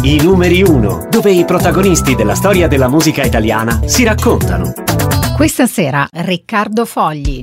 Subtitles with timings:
[0.00, 4.72] I numeri 1, dove i protagonisti della storia della musica italiana si raccontano.
[5.34, 7.42] Questa sera Riccardo Fogli.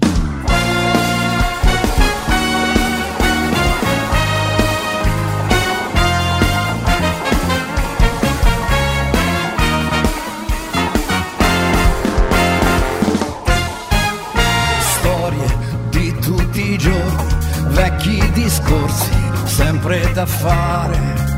[14.80, 15.58] Storie
[15.90, 17.36] di tutti i giorni,
[17.68, 19.12] vecchi discorsi,
[19.44, 21.35] sempre da fare.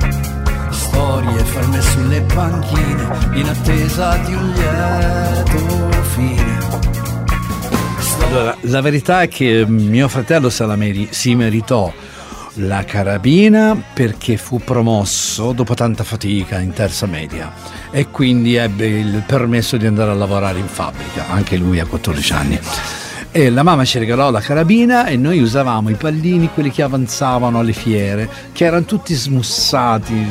[0.97, 6.57] Storie ferme sulle panchine, in attesa di un lieto fine.
[8.25, 11.93] Allora, la verità è che mio fratello Salameri si meritò
[12.55, 17.53] la carabina perché fu promosso dopo tanta fatica in terza media
[17.91, 22.33] e quindi ebbe il permesso di andare a lavorare in fabbrica, anche lui a 14
[22.33, 22.59] anni.
[23.31, 27.59] E la mamma ci regalò la carabina e noi usavamo i pallini, quelli che avanzavano
[27.59, 30.27] alle fiere, che erano tutti smussati.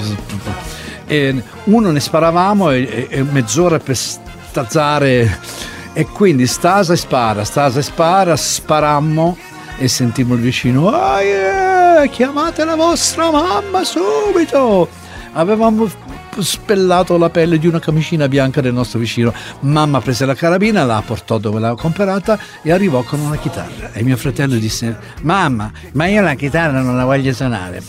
[1.06, 5.38] E uno ne sparavamo e, e mezz'ora per stazzare
[5.92, 9.36] e quindi stasa e spara, stasa e spara, sparammo
[9.78, 14.88] e sentimmo il vicino, ah, yeah, chiamate la vostra mamma subito.
[15.32, 15.88] Avevamo
[16.42, 19.32] spellato la pelle di una camicina bianca del nostro vicino.
[19.60, 23.92] Mamma prese la carabina, la portò dove l'aveva comprata e arrivò con una chitarra.
[23.92, 27.82] E mio fratello disse, mamma, ma io la chitarra non la voglio suonare.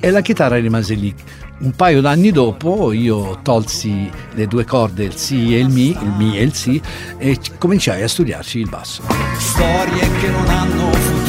[0.00, 1.14] E la chitarra rimase lì.
[1.56, 6.12] Un paio d'anni dopo io tolsi le due corde, il Si e il Mi, il
[6.16, 6.80] Mi e il Si,
[7.16, 9.02] e cominciai a studiarci il basso.
[9.38, 11.23] Storie che non hanno futuro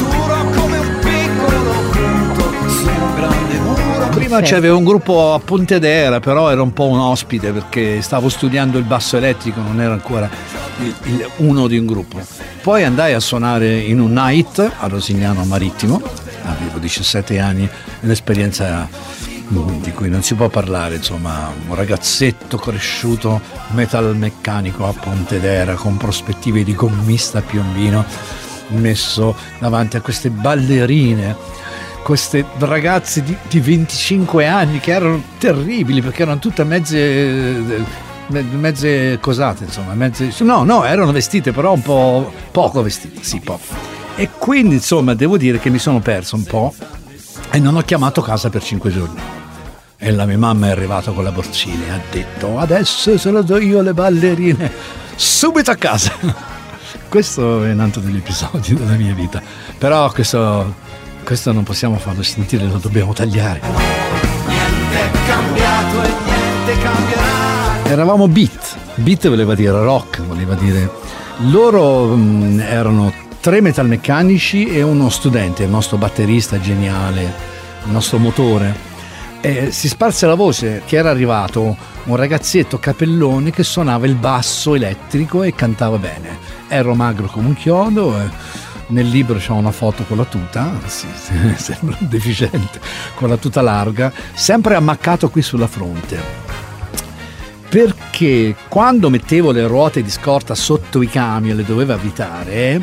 [4.36, 4.46] muro.
[4.46, 8.78] Prima c'aveva un gruppo a Pontedera, però era un po' un ospite perché stavo studiando
[8.78, 10.28] il basso elettrico, non era ancora
[10.80, 12.20] il- il- uno di un gruppo.
[12.62, 16.00] Poi andai a suonare in un night a Rosignano Marittimo,
[16.44, 17.68] avevo 17 anni,
[18.00, 18.88] un'esperienza
[19.48, 26.64] di cui non si può parlare, insomma, un ragazzetto cresciuto metalmeccanico a Pontedera con prospettive
[26.64, 28.04] di gommista Piombino
[28.70, 31.36] messo davanti a queste ballerine
[32.06, 37.84] queste ragazze di, di 25 anni che erano terribili perché erano tutte mezze
[38.28, 43.40] me- mezze cosate insomma mezze, no no erano vestite però un po' poco vestite sì
[43.40, 43.64] poco.
[44.14, 46.72] E quindi insomma devo dire che mi sono perso un po'
[47.50, 49.20] e non ho chiamato casa per 5 giorni.
[49.98, 53.42] E la mia mamma è arrivata con la borsina e ha detto adesso se lo
[53.42, 54.70] do io le ballerine
[55.16, 56.12] subito a casa.
[57.10, 59.42] Questo è un altro degli episodi della mia vita.
[59.76, 60.74] Però questo,
[61.26, 63.60] questo non possiamo farlo sentire lo dobbiamo tagliare
[64.46, 67.84] Niente è cambiato e niente cambierà.
[67.88, 70.88] eravamo beat beat voleva dire rock voleva dire
[71.48, 77.22] loro mh, erano tre metalmeccanici e uno studente il nostro batterista geniale
[77.86, 78.94] il nostro motore
[79.40, 84.74] e si sparse la voce che era arrivato un ragazzetto capellone che suonava il basso
[84.74, 86.38] elettrico e cantava bene.
[86.68, 88.28] Ero magro come un chiodo, e
[88.88, 91.06] nel libro c'è una foto con la tuta, sì,
[91.56, 92.80] sembra un deficiente,
[93.14, 96.44] con la tuta larga, sempre ammaccato qui sulla fronte.
[97.68, 102.80] Perché quando mettevo le ruote di scorta sotto i camion e le dovevo avvitare,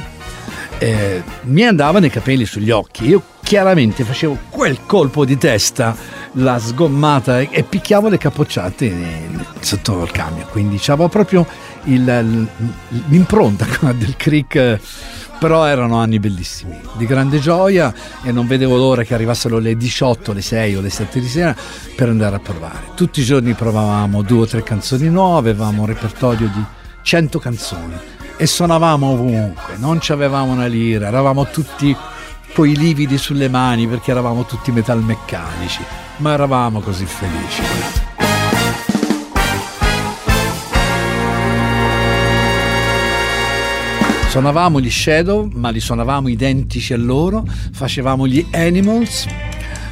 [0.78, 3.08] eh, mi andavano i capelli sugli occhi.
[3.08, 5.96] Io chiaramente facevo quel colpo di testa,
[6.34, 8.94] la sgommata e, picchiavo le capocciate
[9.62, 10.47] sotto il camion.
[10.52, 11.47] Quindi c'avevo proprio
[11.86, 12.47] il-
[13.08, 14.80] l'impronta del crick.
[15.44, 17.94] Però erano anni bellissimi, di grande gioia
[18.24, 21.54] e non vedevo l'ora che arrivassero le 18, le 6 o le 7 di sera
[21.98, 22.92] per andare a provare.
[22.96, 26.64] Tutti i giorni provavamo due o tre canzoni nuove, avevamo un repertorio di
[27.02, 27.94] 100 canzoni
[28.38, 31.94] e suonavamo ovunque, non ci avevamo una lira, eravamo tutti
[32.54, 35.84] coi lividi sulle mani perché eravamo tutti metalmeccanici,
[36.20, 38.12] ma eravamo così felici.
[44.33, 49.27] Suonavamo gli Shadow, ma li suonavamo identici a loro, facevamo gli Animals,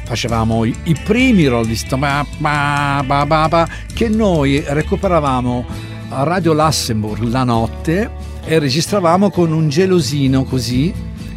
[0.02, 5.64] facevamo i, primi Rolling Stone, ba, ba, ba, ba, che noi recuperavamo
[6.08, 8.10] a Radio Lassenburg la notte
[8.44, 10.92] e registravamo con un gelosino così,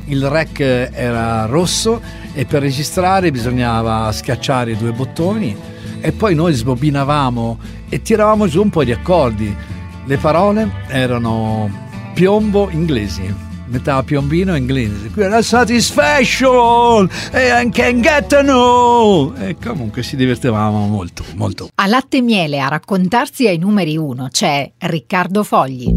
[0.06, 2.02] il rec era rosso
[2.34, 5.56] e per registrare bisognava schiacciare due bottoni
[6.02, 9.56] e poi noi sbobinavamo e tiravamo giù un po' di accordi.
[10.08, 11.85] Le parole erano
[12.16, 13.22] piombo inglesi,
[13.68, 15.10] metà piombino inglese.
[15.10, 19.36] Qui era satisfaction e anche get no.
[19.36, 21.68] E comunque ci divertivamo molto, molto.
[21.76, 25.94] A latte e miele a raccontarsi ai numeri uno c'è Riccardo Fogli.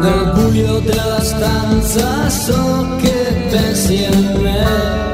[0.00, 3.17] Nel buio della stanza so che
[3.58, 5.06] pensi a me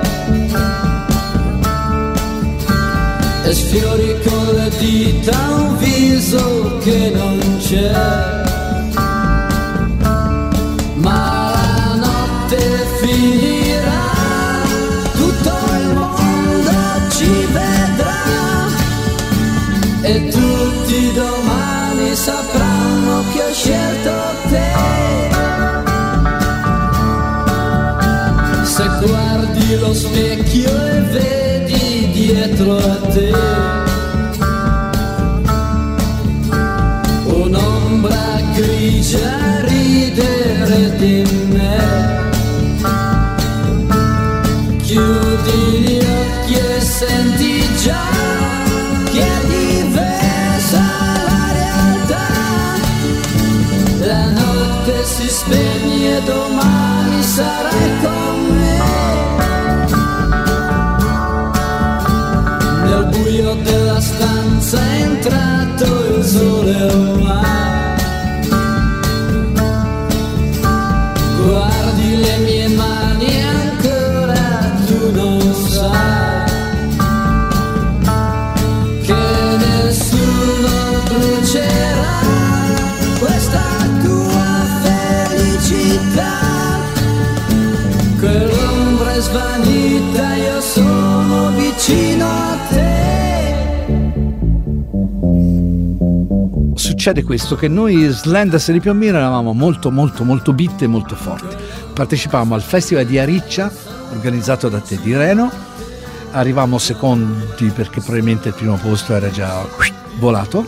[3.52, 7.23] sfiori con le dita un viso che non
[57.34, 58.78] sarai con me.
[62.84, 65.84] Nel buio della stanza è entrato
[66.16, 67.63] il sole ormai.
[97.04, 101.54] Succede questo che noi Slenders di Piombino eravamo molto molto molto bit e molto forti.
[101.92, 103.70] Partecipavamo al festival di Ariccia
[104.10, 105.52] organizzato da Teddy Reno.
[106.30, 109.68] Arrivavamo secondi perché probabilmente il primo posto era già
[110.18, 110.64] volato.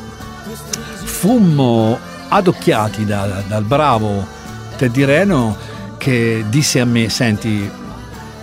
[1.05, 1.99] Fummo
[2.29, 4.27] adocchiati da- dal bravo
[4.77, 5.57] Teddy Reno
[5.97, 7.67] che disse a me, senti,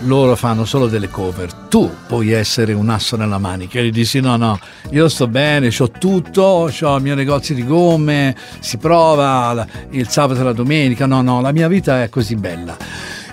[0.05, 3.79] loro fanno solo delle cover, tu puoi essere un asso nella manica.
[3.79, 4.59] E gli dissi no, no,
[4.91, 10.41] io sto bene, ho tutto, ho il mio negozio di gomme, si prova il sabato
[10.41, 12.77] e la domenica, no, no, la mia vita è così bella.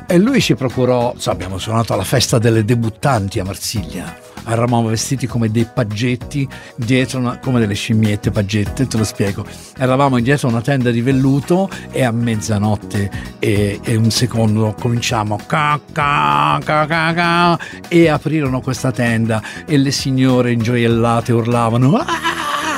[0.07, 4.30] E lui ci procurò, so, abbiamo suonato alla festa delle debuttanti a Marsiglia.
[4.47, 6.49] Eravamo vestiti come dei paggetti,
[7.15, 9.45] una- come delle scimmiette paggette, te lo spiego.
[9.79, 15.79] Eravamo dietro una tenda di velluto e a mezzanotte e, e un secondo cominciamo ca,
[15.93, 17.59] ca, ca, ca, ca,
[17.89, 21.99] e aprirono questa tenda e le signore ingioiellate urlavano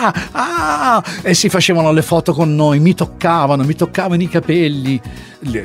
[0.03, 0.15] "Ah!
[0.33, 5.01] Ah!" e si facevano le foto con noi, mi toccavano, mi toccavano i capelli,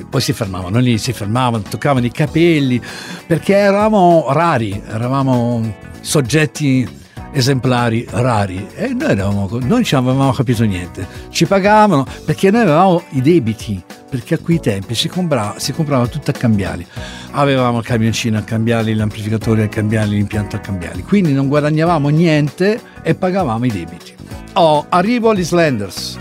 [0.10, 2.82] poi si fermavano lì, si fermavano, toccavano i capelli,
[3.26, 10.64] perché eravamo rari, eravamo soggetti esemplari rari e noi, eravamo, noi non ci avevamo capito
[10.64, 15.74] niente, ci pagavano perché noi avevamo i debiti, perché a quei tempi si comprava, si
[15.74, 16.86] comprava tutto a cambiali,
[17.32, 22.80] avevamo il camioncino a cambiali, l'amplificatore a cambiali, l'impianto a cambiali, quindi non guadagnavamo niente
[23.02, 24.16] e pagavamo i debiti.
[24.54, 26.18] Oh, arrivo agli Slenders.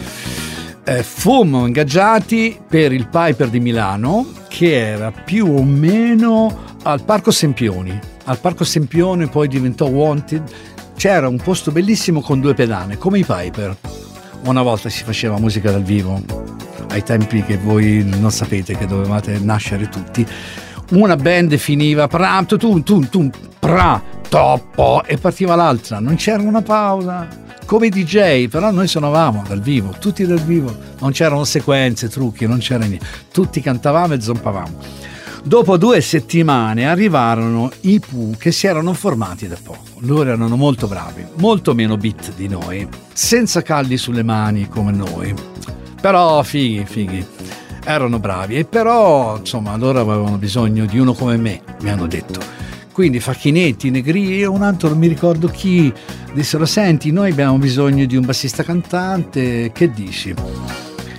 [0.84, 7.30] Eh, fummo ingaggiati per il Piper di Milano che era più o meno al Parco
[7.30, 7.98] Sempioni.
[8.24, 10.42] Al Parco Sempione poi diventò Wanted.
[10.96, 13.76] C'era un posto bellissimo con due pedane, come i Piper.
[14.44, 16.22] Una volta si faceva musica dal vivo,
[16.96, 20.26] ai tempi che voi non sapete che dovevate nascere tutti.
[20.90, 26.62] Una band finiva pram, tu, tu, tu, pra, troppo e partiva l'altra, non c'era una
[26.62, 27.44] pausa.
[27.66, 32.58] Come DJ, però noi suonavamo dal vivo, tutti dal vivo, non c'erano sequenze, trucchi, non
[32.58, 34.78] c'era niente, tutti cantavamo e zompavamo.
[35.42, 39.84] Dopo due settimane arrivarono i Pooh che si erano formati da poco.
[39.98, 45.34] Loro erano molto bravi, molto meno beat di noi, senza calli sulle mani come noi.
[46.00, 47.26] Però fighi, fighi,
[47.84, 48.56] erano bravi.
[48.56, 52.40] E però insomma loro avevano bisogno di uno come me, mi hanno detto.
[52.92, 55.92] Quindi facchinetti, negri e un altro non mi ricordo chi
[56.32, 60.34] dissero senti noi abbiamo bisogno di un bassista cantante, che dici?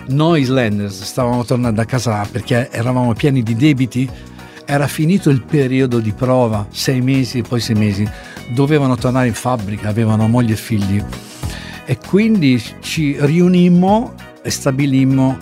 [0.08, 4.10] Noi Slenders stavamo tornando a casa perché eravamo pieni di debiti,
[4.66, 8.10] era finito il periodo di prova, sei mesi, poi sei mesi,
[8.54, 11.04] dovevano tornare in fabbrica, avevano moglie e figli.
[11.86, 14.14] E quindi ci riunimmo
[14.48, 15.38] e stabilimmo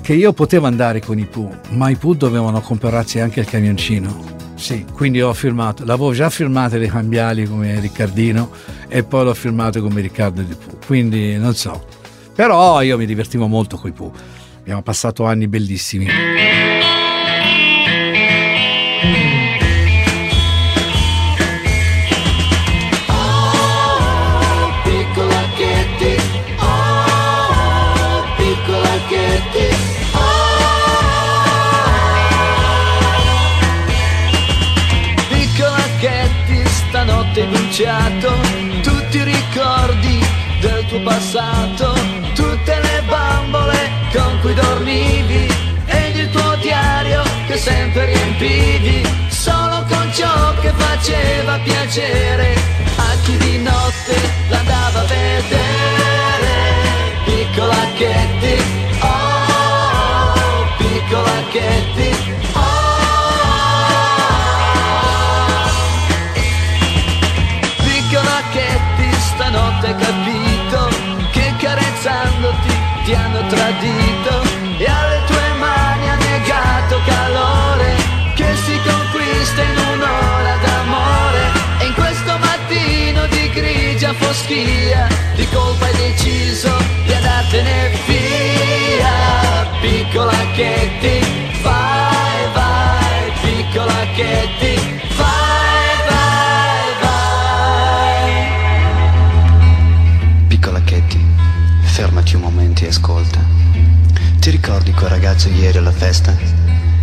[0.00, 4.34] che io potevo andare con i Pooh, ma i Pooh dovevano comprarsi anche il camioncino.
[4.54, 8.50] Sì, quindi ho firmato, l'avevo già firmato le cambiali come Riccardino
[8.88, 11.84] e poi l'ho firmato come Riccardo di Pooh, quindi non so.
[12.34, 14.10] Però io mi divertivo molto con i Pooh,
[14.60, 16.06] abbiamo passato anni bellissimi.
[37.76, 38.32] Fiato,
[38.80, 40.18] tutti i ricordi
[40.62, 41.92] del tuo passato,
[42.34, 45.46] tutte le bambole con cui dormivi
[45.84, 52.54] ed il tuo diario che sempre riempivi, solo con ciò che faceva piacere
[52.96, 54.14] a chi di notte
[54.48, 55.75] l'andava a vedere.
[84.56, 91.20] Foschia di colpa hai deciso di andartene via piccola Chetti
[91.62, 94.74] vai vai piccola Chetti
[95.16, 98.46] vai vai vai
[100.48, 101.20] Piccola Katie,
[101.82, 103.40] fermati un momento e ascolta.
[104.38, 106.34] Ti ricordi quel ragazzo ieri alla festa?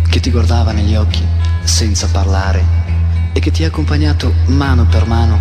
[0.08, 1.24] Che ti guardava negli occhi
[1.62, 2.64] senza parlare
[3.32, 5.40] e che ti ha accompagnato mano per mano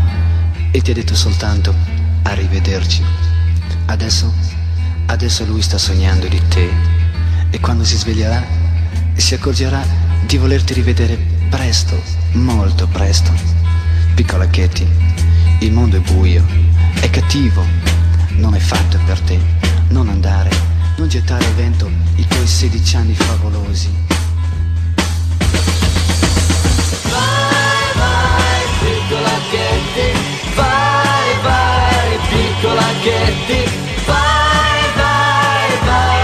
[0.72, 1.93] e ti ha detto soltanto
[2.24, 3.04] arrivederci.
[3.86, 4.34] Adesso,
[5.08, 6.70] adesso lui sta sognando di te
[7.50, 8.64] e quando si sveglierà
[9.16, 9.86] si accorgerà
[10.26, 11.18] di volerti rivedere
[11.50, 12.02] presto,
[12.34, 13.32] molto presto.
[14.16, 14.88] Piccola Katie,
[15.60, 16.46] il mondo è buio,
[17.00, 17.64] è cattivo,
[18.38, 19.40] non è fatto per te.
[19.90, 20.50] Non andare,
[20.98, 23.90] non gettare al vento i tuoi 16 anni favolosi.
[27.10, 30.93] Vai, vai, piccola Chetti, vai,
[32.64, 33.62] piccola Chetti,
[34.06, 36.22] vai, vai, vai.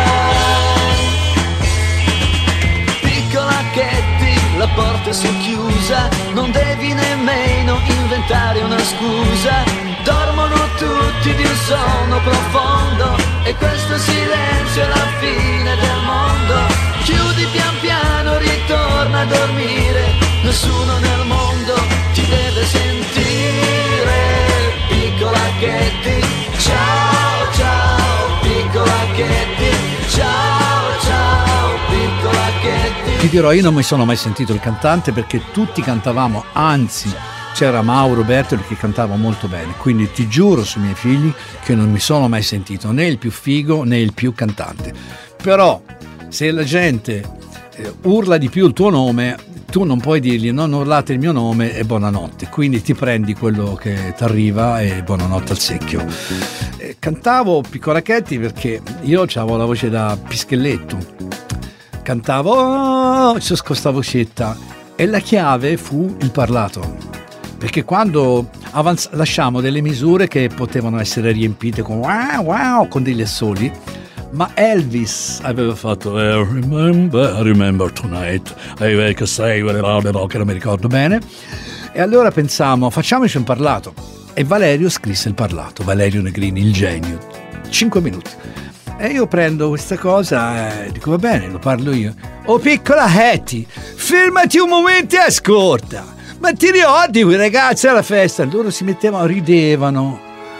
[3.01, 9.65] Piccola Chetti, la porta è socchiusa, non devi nemmeno inventare una scusa.
[10.05, 16.55] Dormono tutti di un sonno profondo e questo silenzio è la fine del mondo.
[17.03, 21.73] Chiudi pian piano, ritorna a dormire, nessuno nel mondo
[22.13, 24.37] ti deve sentire.
[24.87, 25.88] Piccola Chetti,
[26.59, 33.17] ciao ciao, piccola Chetti, ciao ciao, piccola Chetti.
[33.19, 37.13] Ti dirò, io non mi sono mai sentito il cantante perché tutti cantavamo, anzi
[37.53, 41.89] c'era Mauro Bertoli che cantava molto bene, quindi ti giuro sui miei figli che non
[41.91, 44.93] mi sono mai sentito né il più figo né il più cantante.
[45.41, 45.81] Però
[46.27, 47.23] se la gente
[47.75, 49.37] eh, urla di più il tuo nome,
[49.69, 53.75] tu non puoi dirgli non urlate il mio nome e buonanotte, quindi ti prendi quello
[53.75, 56.05] che ti arriva e buonanotte al secchio.
[56.97, 60.97] Cantavo Piccorachetti perché io avevo la voce da pischelletto,
[62.01, 64.57] cantavo oh, c'è questa vocetta.
[64.95, 66.97] E la chiave fu il parlato.
[67.57, 73.21] Perché quando avanz- lasciamo delle misure che potevano essere riempite con wow wow con degli
[73.21, 73.71] assoli
[74.31, 80.53] ma Elvis aveva fatto I remember, I remember tonight I wake say che non mi
[80.53, 81.19] ricordo bene
[81.91, 83.93] e allora pensiamo facciamoci un parlato
[84.33, 87.17] e Valerio scrisse il parlato Valerio Negrini il genio
[87.69, 88.31] 5 minuti
[88.97, 92.13] e io prendo questa cosa e dico va bene, lo parlo io.
[92.47, 96.03] Oh piccola Hattie, fermati un momento e ascolta.
[96.39, 98.43] Ma ti ricordi quei ragazzi alla festa?
[98.43, 100.19] Loro si mettevano, ridevano.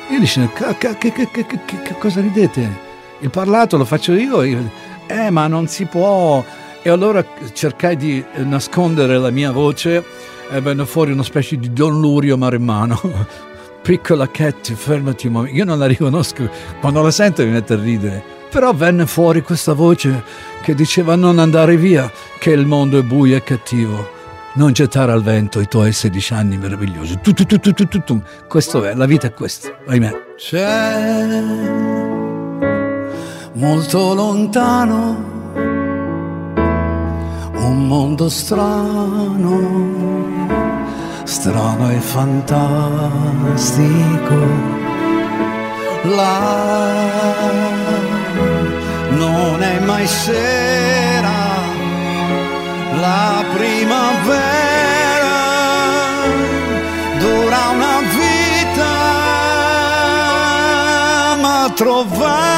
[0.09, 2.87] Io dicevo, "Ca- ca- che, che- che- che- che cosa ridete?
[3.19, 4.43] Il parlato lo faccio io.
[4.43, 6.43] Io- Eh, ma non si può.
[6.81, 10.03] E allora cercai di nascondere la mia voce
[10.51, 12.99] e venne fuori una specie di Don Lurio maremmano.
[13.81, 15.55] Piccola Cat, fermati un momento.
[15.57, 16.49] Io non la riconosco,
[16.79, 18.23] quando la sento mi mette a ridere.
[18.49, 20.23] Però venne fuori questa voce
[20.61, 24.17] che diceva non andare via, che il mondo è buio e cattivo.
[24.53, 27.19] Non gettare al vento i tuoi 16 anni meravigliosi.
[27.21, 28.21] Tu, tu, tu, tu, tu, tu, tu.
[28.47, 30.11] Questo è, la vita è questa, ahimè.
[30.35, 32.18] C'è
[33.53, 35.29] molto lontano
[37.55, 39.59] un mondo strano,
[41.23, 42.57] strano e fantastico.
[46.03, 47.37] Là
[49.09, 51.29] non è mai sera,
[52.99, 55.37] la primavera
[57.19, 58.93] dura una vita,
[61.41, 62.48] ma trovarlo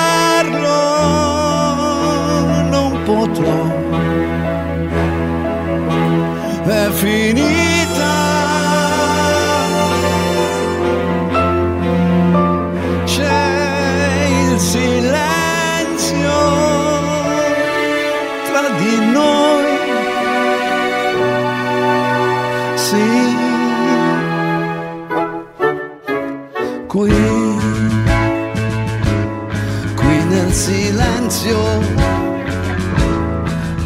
[31.42, 31.80] silenzio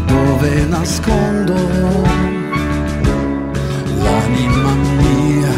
[0.05, 1.53] dove nascondo
[4.03, 5.53] l'anima mia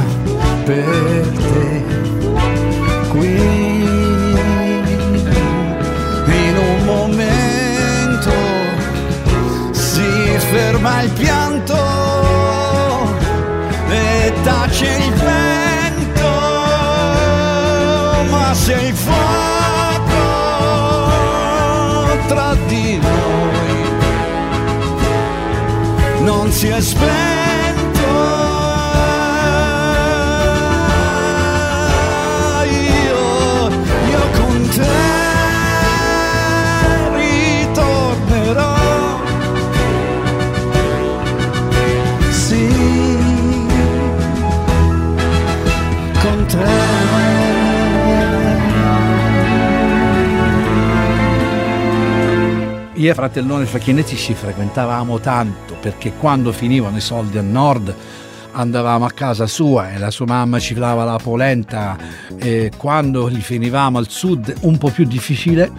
[0.63, 1.85] per te.
[3.09, 3.35] Qui
[6.25, 8.31] in un momento
[9.71, 11.77] si ferma il pianto
[13.89, 16.29] e tace il vento
[18.29, 18.93] ma se il
[26.27, 26.81] non si è
[52.97, 57.93] Io e fratellone Facchinetti ci frequentavamo tanto perché quando finivano i soldi al nord
[58.53, 61.95] andavamo a casa sua e la sua mamma ci dava la polenta
[62.39, 65.71] e quando li finivamo al sud un po' più difficile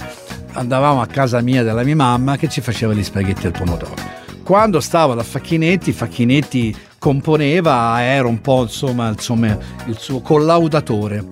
[0.52, 3.96] andavamo a casa mia della mia mamma che ci faceva gli spaghetti al pomodoro.
[4.44, 11.26] Quando stavo da Facchinetti, Facchinetti componeva, era un po' insomma, insomma il suo collaudatore.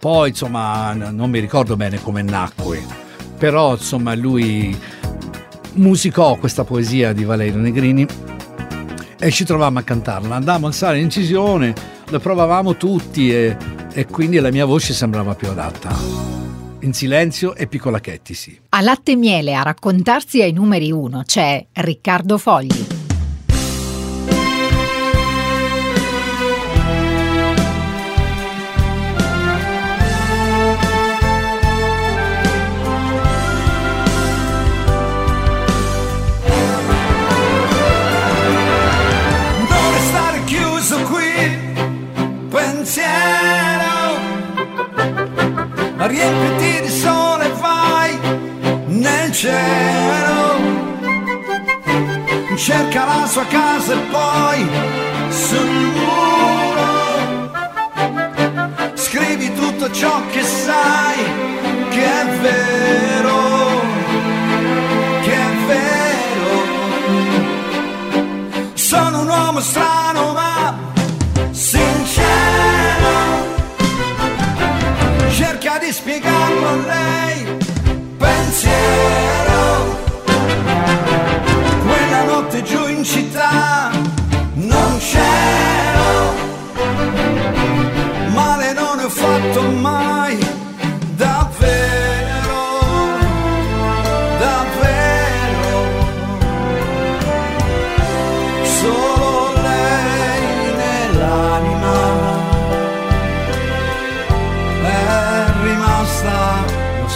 [0.00, 2.84] Poi insomma non mi ricordo bene come nacque,
[3.38, 4.76] però insomma lui
[5.74, 8.06] musicò questa poesia di Valerio Negrini
[9.18, 10.36] e ci trovavamo a cantarla.
[10.36, 11.74] Andavamo in sala in incisione,
[12.08, 13.56] la provavamo tutti e,
[13.92, 15.96] e quindi la mia voce sembrava più adatta.
[16.80, 18.60] In silenzio e piccola Chetti.
[18.70, 22.97] A latte e miele a raccontarsi ai numeri uno c'è Riccardo Fogli.
[46.08, 48.18] Riempiti di sole vai
[48.86, 50.56] nel cielo.
[52.56, 54.68] Cerca la sua casa e poi
[55.28, 56.48] sul muro
[58.94, 61.18] scrivi tutto ciò che sai
[61.88, 63.80] che è vero,
[65.22, 66.56] che è vero.
[68.74, 70.47] Sono un uomo strano ma
[76.68, 77.56] a lei.
[78.18, 79.96] Pensiero.
[81.86, 83.97] Quella notte giù in città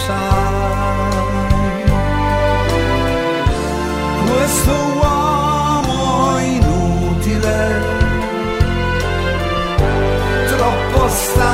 [0.05, 1.83] sai.
[4.27, 7.81] Questo uomo inutile,
[10.47, 11.52] troppo stanco.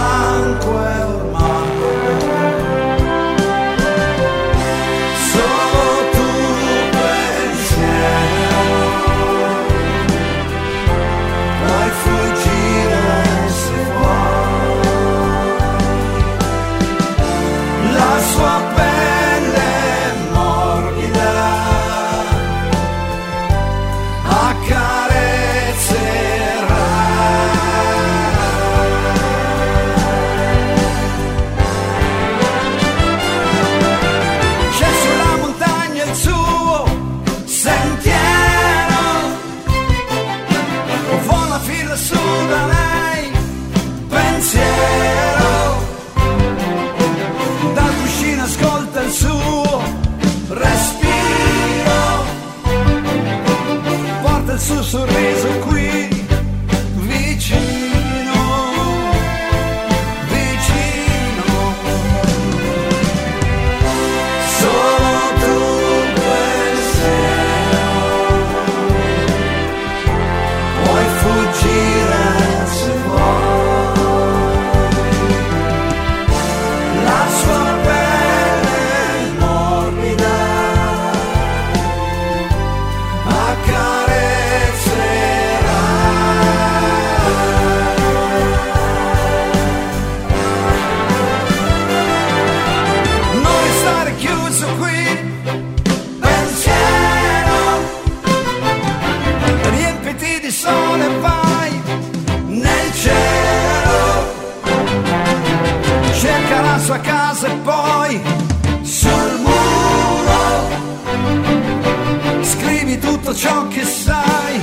[113.40, 114.60] Ciò che sai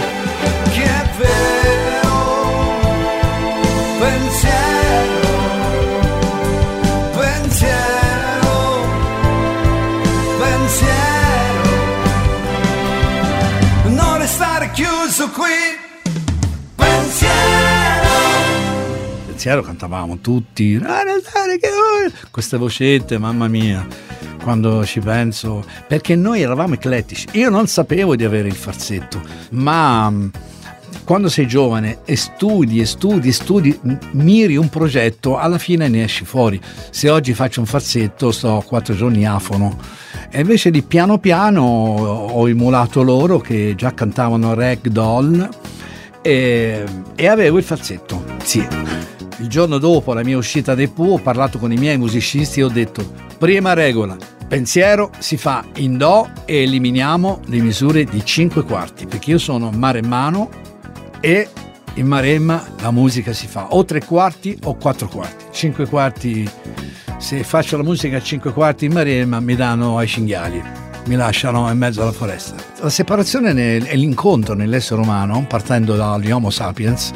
[0.74, 2.14] che è vero.
[3.98, 5.30] Pensiero,
[7.18, 8.54] pensiero,
[10.38, 11.74] pensiero.
[13.88, 15.74] Non restare chiuso qui.
[16.74, 18.14] Pensiero.
[19.26, 20.78] pensiero cantavamo tutti
[22.30, 23.86] queste vocette mamma mia
[24.46, 30.08] quando ci penso perché noi eravamo eclettici io non sapevo di avere il farsetto ma
[30.08, 30.30] mh,
[31.02, 33.80] quando sei giovane e studi e studi e studi
[34.12, 38.94] miri un progetto alla fine ne esci fuori se oggi faccio un farsetto sto quattro
[38.94, 39.76] giorni afono
[40.30, 45.48] e invece di piano piano ho emulato loro che già cantavano Ragdoll
[46.22, 48.24] e, e avevo il falsetto.
[48.42, 48.66] Sì.
[49.38, 52.64] Il giorno dopo la mia uscita dai Pooh ho parlato con i miei musicisti e
[52.64, 53.04] ho detto
[53.38, 54.16] prima regola,
[54.48, 59.70] pensiero si fa in Do e eliminiamo le misure di 5 quarti perché io sono
[59.70, 60.48] maremmano
[61.20, 61.48] e
[61.94, 65.44] in Maremma la musica si fa o 3 quarti o 4 quarti.
[65.50, 66.48] 5 quarti,
[67.18, 70.62] se faccio la musica a 5 quarti in Maremma mi danno ai cinghiali
[71.06, 72.56] mi lasciano in mezzo alla foresta.
[72.80, 77.12] La separazione e l'incontro nell'essere umano, partendo dagli Homo sapiens,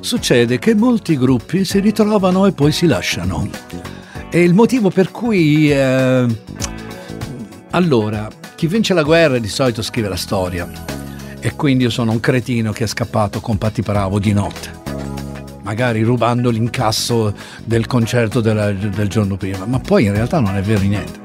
[0.00, 3.46] succede che molti gruppi si ritrovano e poi si lasciano.
[4.30, 5.70] E il motivo per cui...
[5.70, 6.26] eh,
[7.74, 10.70] allora, chi vince la guerra di solito scrive la storia.
[11.40, 14.70] E quindi io sono un cretino che è scappato con Patti Bravo di notte.
[15.62, 17.34] Magari rubando l'incasso
[17.64, 21.18] del concerto della- del giorno prima, ma poi in realtà non è vero niente.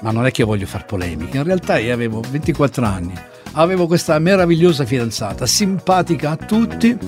[0.00, 3.14] Ma non è che io voglio far polemica, in realtà io avevo 24 anni,
[3.52, 6.98] avevo questa meravigliosa fidanzata, simpatica a tutti,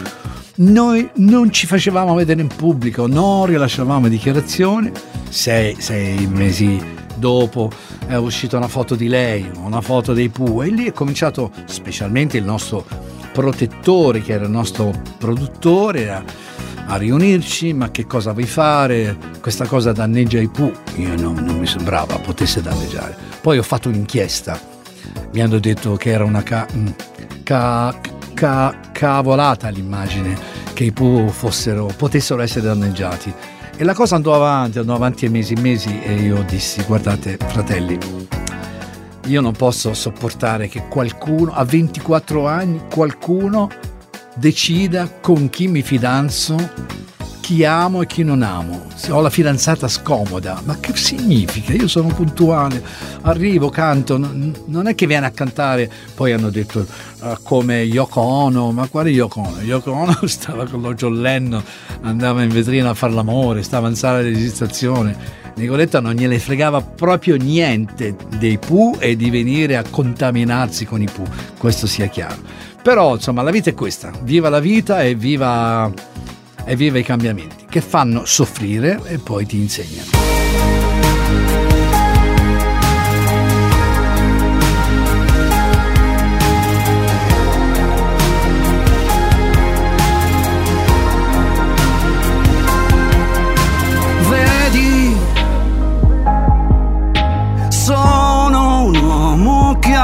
[0.59, 4.93] noi non ci facevamo vedere in pubblico, non rilasciavamo dichiarazioni,
[5.31, 7.70] sei, sei mesi dopo
[8.07, 12.37] è uscita una foto di lei, una foto dei Pooh e lì è cominciato specialmente
[12.37, 12.85] il nostro
[13.33, 16.24] protettore che era il nostro produttore a,
[16.87, 19.16] a riunirci, ma che cosa vuoi fare?
[19.40, 20.72] Questa cosa danneggia i Pooh.
[20.96, 23.16] Io non, non mi sembrava potesse danneggiare.
[23.40, 24.59] Poi ho fatto un'inchiesta,
[25.33, 26.87] mi hanno detto che era una ca- mm,
[27.42, 27.94] ca-
[28.35, 30.37] ca- cavolata l'immagine
[30.72, 33.33] che i Pooh fossero, potessero essere danneggiati.
[33.79, 37.99] E la cosa andò avanti, andò avanti mesi e mesi e io dissi, guardate fratelli,
[39.27, 43.69] io non posso sopportare che qualcuno, a 24 anni, qualcuno
[44.35, 46.57] decida con chi mi fidanzo,
[47.47, 48.87] chi amo e chi non amo.
[48.97, 51.75] Se ho la fidanzata scomoda, ma che significa?
[51.75, 52.83] Io sono puntuale,
[53.21, 56.85] arrivo, canto, non, è che viene a cantare, poi hanno detto
[57.23, 59.61] eh, come Yoko Ono, ma quale Yoko Ono?
[59.61, 61.63] Yoko Ono stava con lo John Lennon,
[62.01, 65.17] andava in vetrina a fare l'amore, stava in sala di registrazione.
[65.55, 71.09] Nicoletta non gliene fregava proprio niente dei Pooh e di venire a contaminarsi con i
[71.09, 71.29] Pooh,
[71.59, 72.43] questo sia chiaro.
[72.83, 75.93] Però insomma la vita è questa, viva la vita e viva,
[76.66, 80.24] e viva i cambiamenti che fanno soffrire e poi ti insegnano.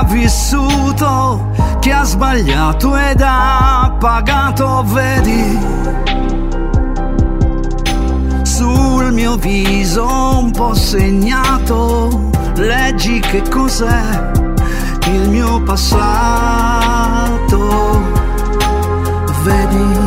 [0.04, 6.11] Vissuto, che ha sbagliato ed ha pagato, vedi.
[9.12, 10.06] Mio viso
[10.38, 14.30] un po' segnato, leggi che cos'è
[15.06, 16.40] il mio passato.
[19.44, 20.01] Vedi.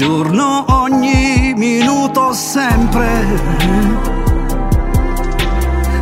[0.00, 3.06] Giorno, ogni minuto, sempre.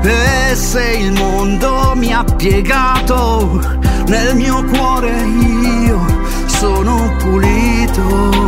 [0.03, 3.61] E se il mondo mi ha piegato,
[4.07, 5.99] nel mio cuore io
[6.47, 8.48] sono pulito.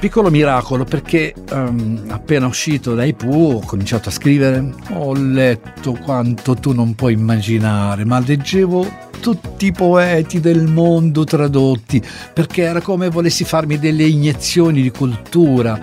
[0.00, 6.54] Piccolo miracolo perché ehm, appena uscito dai Pooh ho cominciato a scrivere, ho letto quanto
[6.54, 13.10] tu non puoi immaginare, ma leggevo tutti i poeti del mondo tradotti perché era come
[13.10, 15.78] volessi farmi delle iniezioni di cultura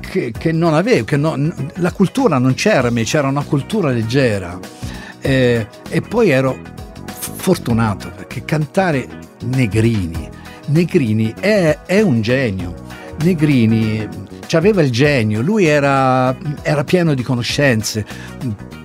[0.00, 4.58] che, che non avevo, che non- la cultura non c'era, me c'era una cultura leggera
[5.22, 6.56] Eh, e poi ero
[7.06, 9.08] fortunato perché cantare
[9.44, 10.28] Negrini,
[10.66, 12.74] Negrini è, è un genio.
[13.22, 14.08] Negrini
[14.52, 18.04] aveva il genio, lui era, era pieno di conoscenze,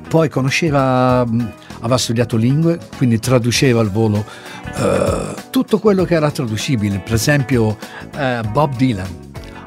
[0.08, 4.26] poi conosceva, aveva studiato lingue, quindi traduceva al volo
[4.76, 7.78] eh, tutto quello che era traducibile, per esempio
[8.18, 9.20] eh, Bob Dylan.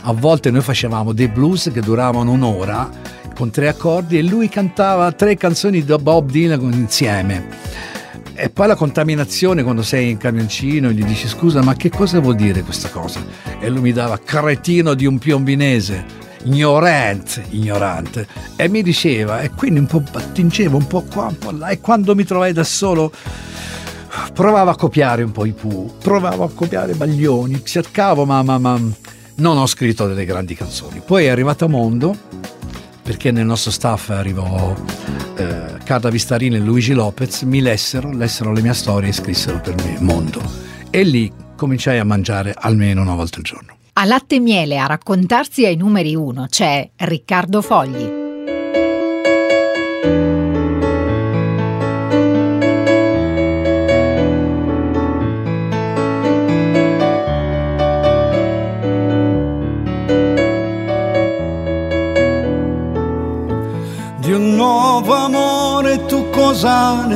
[0.03, 2.91] A volte noi facevamo dei blues che duravano un'ora
[3.35, 7.93] con tre accordi e lui cantava tre canzoni da Bob Dylan insieme.
[8.37, 12.35] E poi la contaminazione quando sei in camioncino gli dici scusa ma che cosa vuol
[12.35, 13.25] dire questa cosa?
[13.61, 16.05] E lui mi dava cretino di un piombinese,
[16.43, 18.27] ignorante, ignorante.
[18.57, 21.81] E mi diceva e quindi un po' attingevo un po' qua, un po' là e
[21.81, 23.13] quando mi trovai da solo
[24.33, 28.81] provavo a copiare un po' i Pooh, provavo a copiare Baglioni, cercavo ma, ma, ma
[29.37, 31.01] non ho scritto delle grandi canzoni.
[31.05, 32.17] Poi è arrivato a Mondo
[33.05, 34.75] perché nel nostro staff arrivò
[35.37, 39.75] eh, Carla Vistarini e Luigi Lopez, mi lessero, lessero le mie storie e scrissero per
[39.85, 40.41] me Mondo.
[40.89, 43.77] E lì cominciai a mangiare almeno una volta al giorno.
[43.93, 48.24] A latte e miele a raccontarsi ai numeri uno c'è Riccardo Fogli.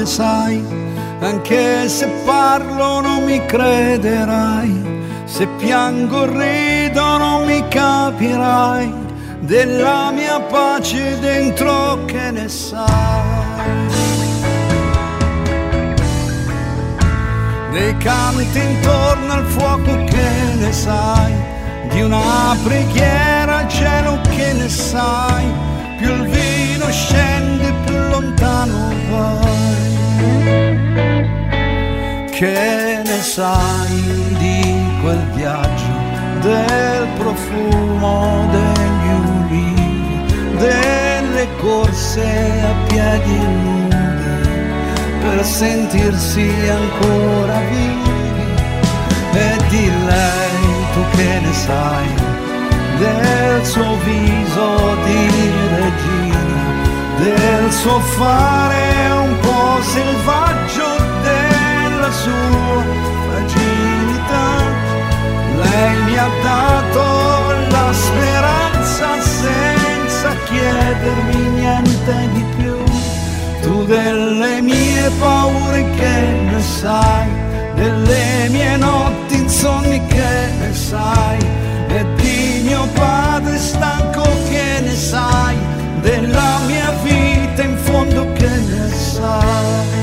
[0.08, 0.64] Sai?
[1.20, 4.96] Anche se parlo non mi crederai.
[5.26, 9.06] Se piango rido non mi capirai.
[9.40, 13.86] Della mia pace dentro che ne sai.
[17.72, 21.34] Dei canti intorno al fuoco che ne sai.
[21.90, 25.66] Di una preghiera al cielo che ne sai.
[25.98, 27.67] Più il vino scende,
[28.18, 29.96] lontano vai.
[32.30, 34.02] Che ne sai
[34.38, 34.60] di
[35.00, 35.92] quel viaggio,
[36.40, 40.22] del profumo degli ulivi,
[40.56, 42.26] delle corse
[42.70, 43.86] a piedi nudi
[45.20, 46.48] per sentirsi
[46.80, 48.16] ancora vivi
[49.32, 50.60] e di lei
[50.92, 52.08] tu che ne sai
[52.98, 55.30] del suo viso di
[55.76, 56.17] regina
[57.18, 60.88] del suo fare un po' selvaggio
[61.22, 62.82] della sua
[63.26, 64.48] fragilità.
[65.62, 67.02] Lei mi ha dato
[67.70, 72.76] la speranza senza chiedermi niente di più.
[73.88, 77.26] Delle mie paure che ne sai,
[77.74, 81.38] delle mie notti insonni che ne sai,
[81.88, 85.56] e di mio padre stanco che ne sai,
[87.98, 89.96] fondo che ne sai.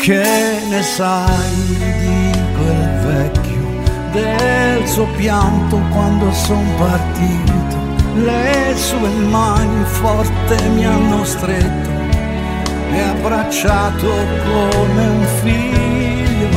[0.00, 3.66] Che ne sai di quel vecchio,
[4.12, 7.76] del suo pianto quando son partito,
[8.14, 11.90] le sue mani forte mi hanno stretto
[12.92, 14.06] e abbracciato
[14.50, 16.48] come un figlio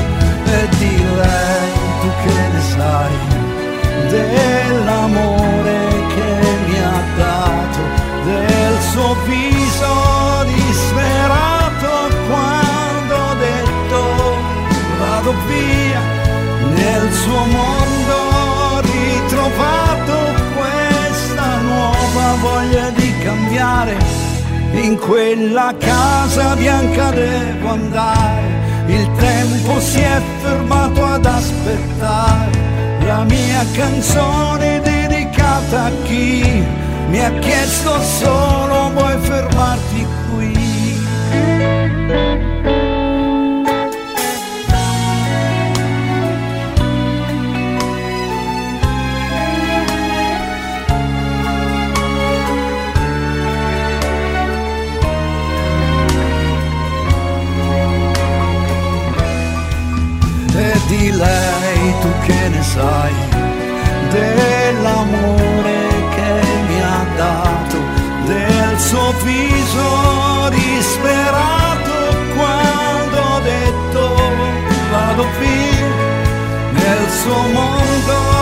[0.46, 3.16] e di lei tu che ne sai
[4.10, 5.51] dell'amore
[17.24, 20.18] suo mondo ritrovato
[20.56, 23.98] questa nuova voglia di cambiare.
[24.72, 32.60] In quella casa bianca devo andare il tempo si è fermato ad aspettare.
[33.06, 36.64] La mia canzone dedicata a chi
[37.10, 38.61] mi ha chiesto solo
[69.24, 71.92] viso disperato
[72.36, 74.16] quando ho detto
[74.92, 75.88] vado via
[76.74, 78.41] nel suo mondo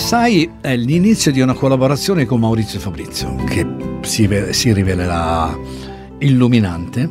[0.00, 3.66] sai è l'inizio di una collaborazione con Maurizio Fabrizio che
[4.00, 5.56] si, si rivelerà
[6.18, 7.08] illuminante.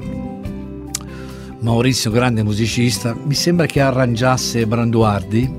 [1.60, 5.49] Maurizio, grande musicista, mi sembra che arrangiasse Branduardi,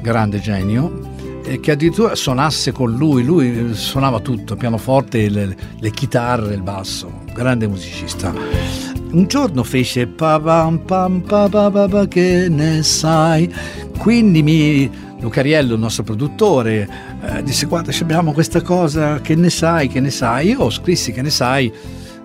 [0.00, 6.54] grande genio, e che addirittura suonasse con lui, lui suonava tutto, pianoforte, le, le chitarre,
[6.54, 8.32] il basso, grande musicista.
[9.12, 13.52] Un giorno fece pa pam pam pa pa pa pa, che ne sai,
[13.98, 16.88] quindi mi Lucariello, il nostro produttore,
[17.22, 20.48] eh, disse guarda abbiamo questa cosa, che ne sai, che ne sai.
[20.48, 21.72] Io scrissi che ne sai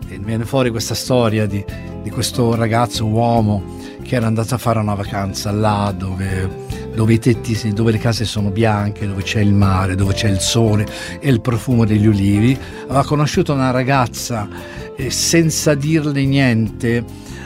[0.08, 1.63] e viene fuori questa storia di,
[2.01, 6.49] di questo ragazzo uomo che era andato a fare una vacanza là dove,
[6.93, 10.39] dove i tetti, dove le case sono bianche, dove c'è il mare, dove c'è il
[10.39, 10.86] sole
[11.19, 12.58] e il profumo degli ulivi.
[12.84, 14.47] Aveva conosciuto una ragazza
[14.95, 17.03] e senza dirle niente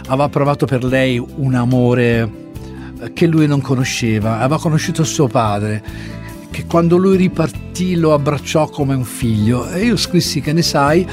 [0.08, 2.49] aveva provato per lei un amore
[3.14, 5.84] che lui non conosceva, aveva conosciuto suo padre,
[6.52, 9.70] che quando lui ripartì lo abbracciò come un figlio.
[9.70, 11.08] E io scrissi che ne sai?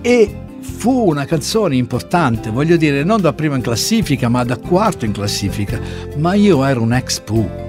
[0.00, 5.04] E fu una canzone importante, voglio dire, non da prima in classifica, ma da quarto
[5.04, 5.80] in classifica,
[6.16, 7.62] ma io ero un ex Pooh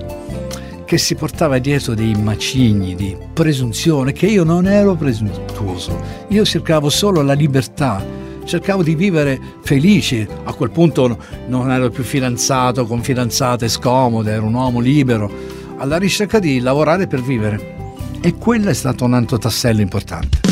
[0.86, 6.00] che si portava dietro dei macigni di presunzione, che io non ero presuntuoso,
[6.30, 8.04] io cercavo solo la libertà,
[8.46, 10.28] cercavo di vivere felice.
[10.44, 11.18] A quel punto
[11.48, 15.30] non ero più fidanzato con fidanzate scomode, ero un uomo libero,
[15.78, 17.74] alla ricerca di lavorare per vivere.
[18.22, 20.45] E quello è stato un altro tassello importante.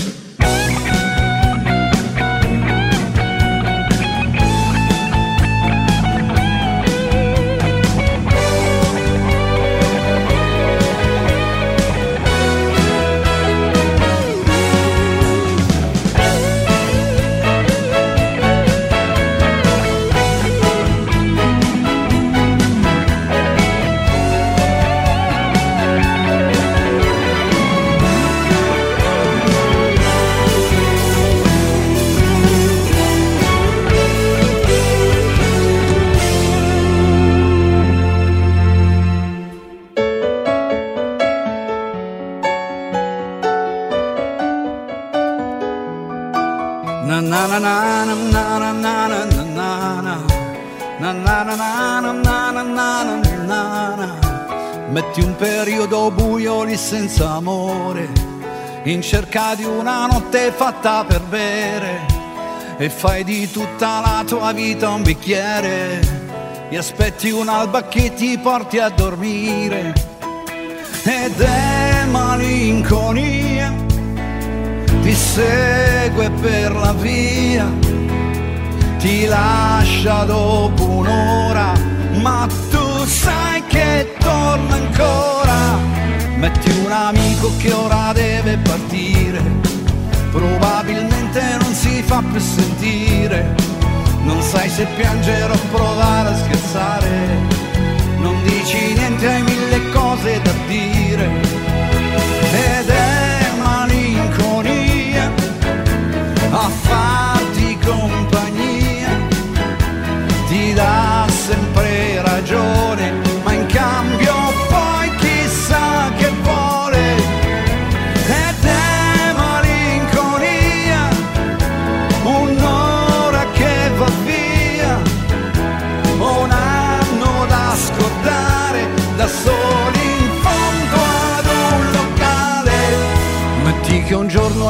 [59.04, 62.06] Cerca di una notte fatta per bere
[62.78, 65.99] E fai di tutta la tua vita un bicchiere
[66.70, 69.93] E aspetti un'alba che ti porti a dormire
[71.04, 73.74] Ed è malinconia
[75.01, 77.91] Ti segue per la via
[78.99, 81.74] ti lascia dopo un'ora,
[82.22, 85.32] ma tu sai che torna ancora.
[86.43, 89.41] Metti un amico che ora deve partire,
[90.29, 93.55] probabilmente non si fa più sentire.
[94.23, 97.09] Non sai se piangere o provare a scherzare,
[98.17, 101.29] non dici niente, hai mille cose da dire.
[102.51, 103.03] Ed è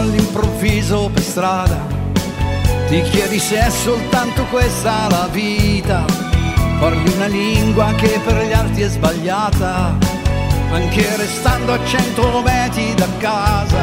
[0.04, 1.94] all'improvviso per strada
[2.88, 6.06] ti chiedi se è soltanto questa la vita.
[6.80, 9.98] Parli una lingua che per gli altri è sbagliata,
[10.72, 13.82] anche restando a cento metri da casa.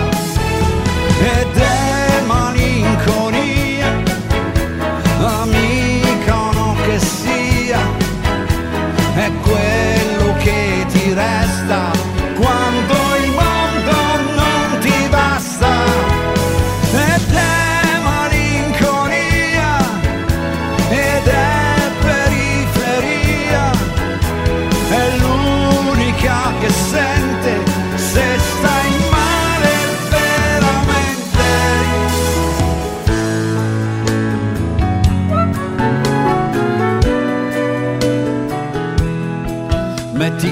[1.23, 4.03] Ed è malinconia,
[5.19, 7.81] amica o no che sia,
[9.17, 11.40] è quello che ti resta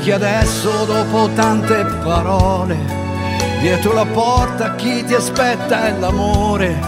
[0.09, 2.79] Che adesso dopo tante parole,
[3.61, 6.81] dietro la porta chi ti aspetta è l'amore.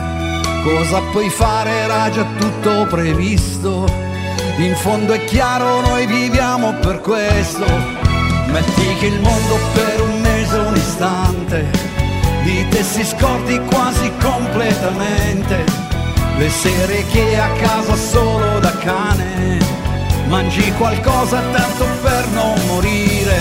[0.64, 3.84] Cosa puoi fare era già tutto previsto.
[4.56, 7.66] In fondo è chiaro noi viviamo per questo.
[8.46, 11.70] Metti che il mondo per un mese, un istante,
[12.42, 15.62] di te si scordi quasi completamente.
[16.38, 19.58] Le sere che a casa solo da cane
[20.26, 21.89] mangi qualcosa tanto
[22.20, 23.38] per non morire.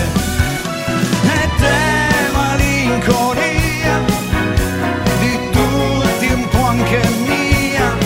[1.42, 3.98] Ed è malinconia
[5.20, 7.96] di tutti un po' anche mia,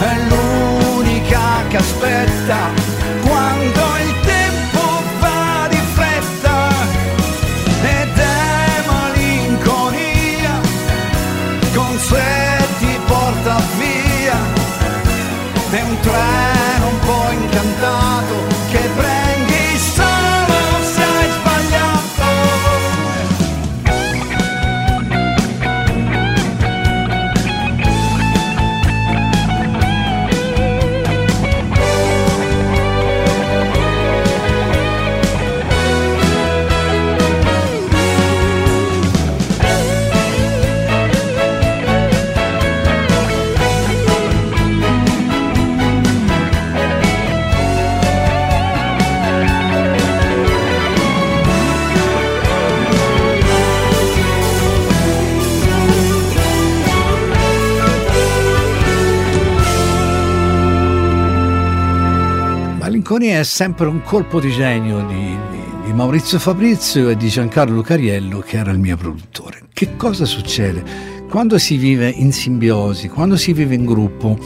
[0.00, 2.81] è l'unica che aspetta
[63.12, 67.82] Malinconia è sempre un colpo di genio di, di- di Maurizio Fabrizio e di Giancarlo
[67.82, 69.64] Cariello, che era il mio produttore.
[69.70, 70.82] Che cosa succede?
[71.28, 74.38] Quando si vive in simbiosi, quando si vive in gruppo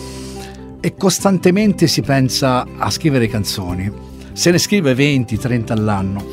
[0.81, 3.89] e costantemente si pensa a scrivere canzoni,
[4.33, 6.25] se ne scrive 20-30 all'anno.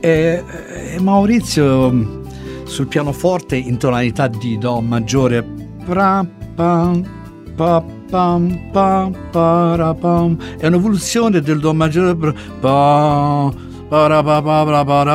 [0.00, 0.44] E,
[0.92, 2.24] e Maurizio
[2.64, 5.42] sul pianoforte in tonalità di Do maggiore
[5.86, 7.08] pra, pam,
[7.54, 10.36] pa, pam, pa, para, pam.
[10.58, 12.34] è un'evoluzione del Do maggiore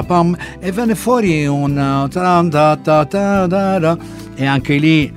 [0.04, 0.38] pam.
[0.60, 2.10] e venne fuori un uh,
[4.36, 5.14] e anche lì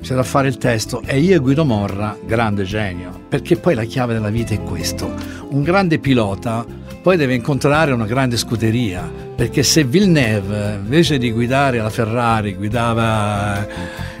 [0.00, 3.84] c'è da fare il testo e io e Guido Morra, grande genio, perché poi la
[3.84, 5.12] chiave della vita è questo.
[5.50, 6.64] Un grande pilota
[7.02, 13.66] poi deve incontrare una grande scuderia, perché se Villeneuve invece di guidare la Ferrari guidava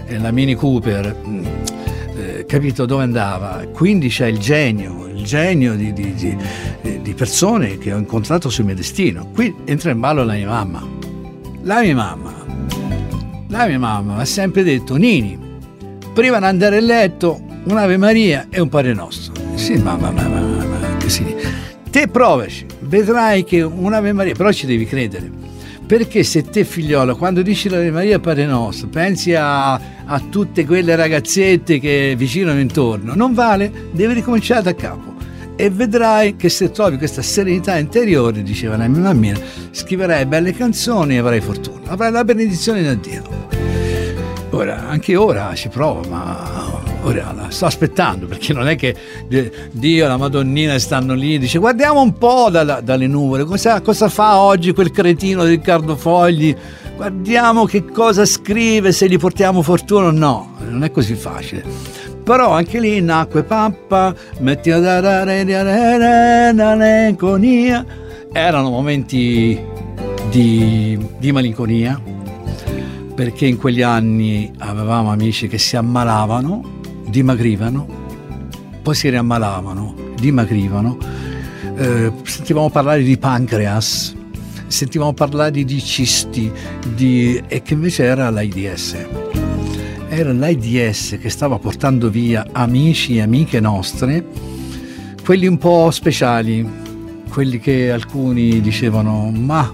[0.06, 1.44] eh, la Mini Cooper, mm,
[2.52, 3.66] capito dove andava.
[3.72, 8.66] Quindi c'è il genio, il genio di, di, di, di, persone che ho incontrato sul
[8.66, 9.30] mio destino.
[9.32, 10.86] Qui entra in ballo la mia mamma.
[11.62, 12.34] La mia mamma,
[13.48, 15.38] la mia mamma mi ha sempre detto, Nini,
[16.12, 19.32] prima di andare a letto, un'Ave Maria e un Padre Nostro.
[19.54, 21.34] Sì, mamma, mamma, mamma, che si
[21.88, 25.41] Te provaci, vedrai che un'Ave Maria, però ci devi credere.
[25.92, 30.96] Perché se te figliolo, quando dici l'Ave Maria Padre Nostro, pensi a, a tutte quelle
[30.96, 35.12] ragazzette che vicino intorno, non vale, devi ricominciare da capo.
[35.54, 39.38] E vedrai che se trovi questa serenità interiore, diceva la mia mammina,
[39.70, 43.22] scriverai belle canzoni e avrai fortuna, avrai la benedizione da Dio.
[44.48, 48.94] Ora, anche ora ci provo, ma ora la sto aspettando perché non è che
[49.72, 54.08] Dio e la Madonnina stanno lì dice guardiamo un po' dalla, dalle nuvole, cosa, cosa,
[54.08, 56.54] fa oggi quel cretino di Riccardo Fogli,
[56.96, 61.64] guardiamo che cosa scrive, se gli portiamo fortuna o no, non è così facile.
[62.22, 65.44] Però anche lì nacque pappa, metti a dare
[66.54, 67.84] malinconia.
[68.32, 69.60] Erano momenti
[70.30, 72.00] di, di malinconia,
[73.14, 76.80] perché in quegli anni avevamo amici che si ammalavano
[77.12, 77.86] dimagrivano,
[78.80, 80.96] poi si riammalavano, dimagrivano,
[81.76, 84.16] eh, sentivamo parlare di pancreas,
[84.66, 86.50] sentivamo parlare di cisti
[86.94, 88.96] di, e che invece era l'AIDS.
[90.08, 94.24] Era l'AIDS che stava portando via amici e amiche nostre,
[95.22, 96.66] quelli un po' speciali,
[97.28, 99.72] quelli che alcuni dicevano ma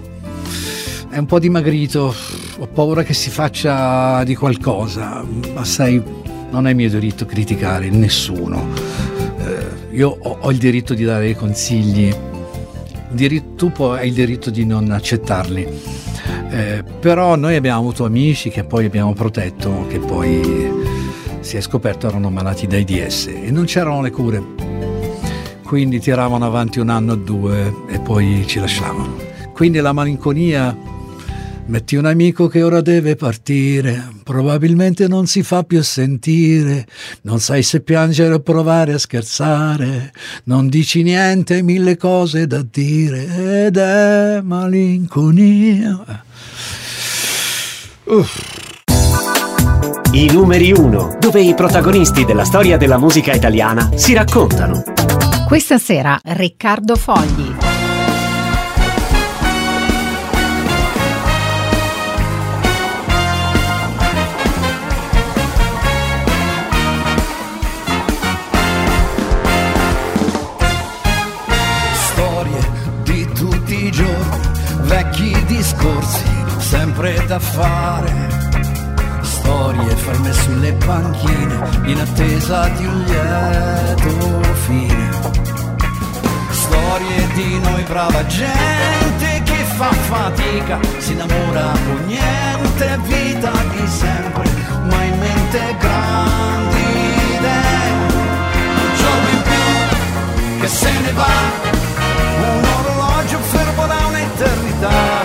[1.08, 2.12] è un po' dimagrito,
[2.58, 5.24] ho paura che si faccia di qualcosa,
[5.54, 6.02] ma sai
[6.50, 8.66] non è mio diritto criticare nessuno.
[9.38, 12.14] Eh, io ho, ho, il diritto di dare consigli,
[13.56, 15.66] tu poi hai il diritto di non accettarli.
[16.50, 20.70] Eh, però noi abbiamo avuto amici che poi abbiamo protetto, che poi
[21.40, 24.42] si è scoperto erano malati da AIDS e non c'erano le cure.
[25.64, 29.16] Quindi tiravano avanti un anno o due e poi ci lasciavano.
[29.52, 30.76] Quindi la malinconia
[31.68, 36.86] Metti un amico che ora deve partire, probabilmente non si fa più sentire,
[37.22, 40.10] non sai se piangere o provare a scherzare,
[40.44, 46.24] non dici niente, mille cose da dire ed è malinconia.
[48.04, 48.56] Uff.
[50.12, 54.82] I numeri uno, dove i protagonisti della storia della musica italiana si raccontano.
[55.46, 57.57] Questa sera Riccardo Fogli.
[76.68, 78.12] Sempre da fare.
[79.22, 85.10] Storie ferme sulle panchine in attesa di un lieto fine.
[86.50, 94.48] Storie di noi brava gente che fa fatica, si innamora con niente, vita di sempre,
[94.90, 96.84] ma in mente grandi
[97.36, 97.90] idee.
[98.84, 101.36] Un giorno in più che se ne va,
[102.56, 105.17] un orologio fermo da un'eternità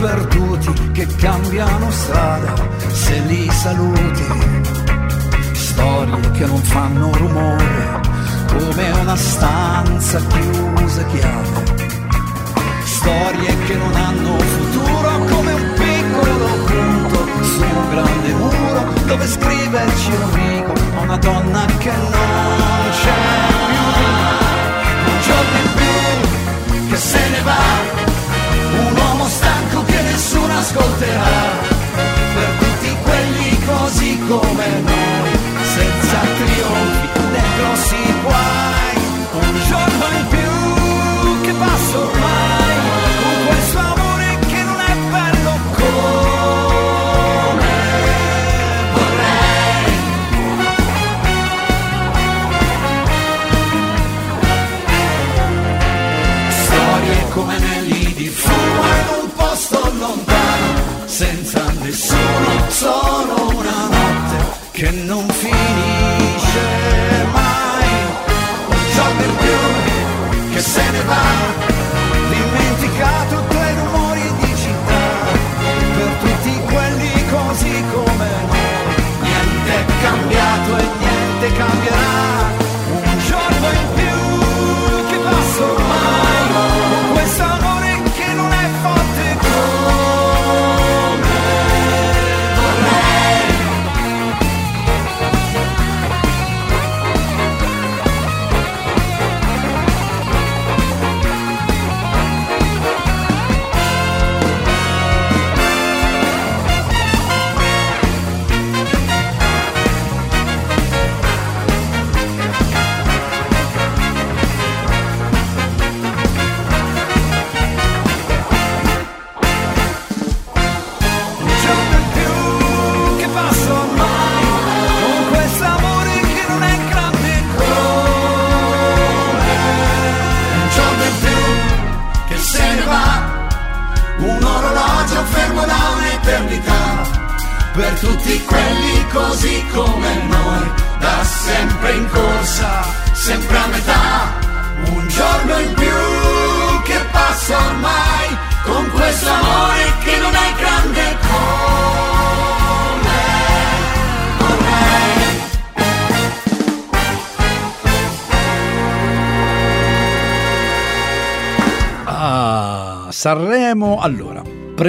[0.00, 2.54] perduti che cambiano strada
[2.88, 4.24] se li saluti,
[5.52, 8.00] storie che non fanno rumore,
[8.46, 11.64] come una stanza chiusa chiave,
[12.84, 20.12] storie che non hanno futuro, come un piccolo punto su un grande muro, dove scriverci
[20.12, 23.12] un amico a una donna che non c'è
[23.48, 24.29] più,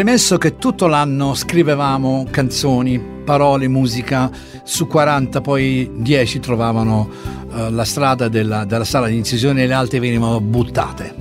[0.01, 4.31] Premesso che tutto l'anno scrivevamo canzoni, parole, musica,
[4.63, 7.07] su 40 poi 10 trovavano
[7.53, 11.13] eh, la strada della, della sala di incisione e le altre venivano buttate.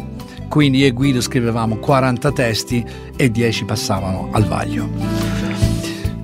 [0.48, 2.82] Quindi io e Guido scrivevamo 40 testi
[3.16, 4.88] e 10 passavano al vaglio.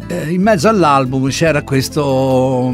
[0.07, 2.73] Eh, in mezzo all'album c'era questo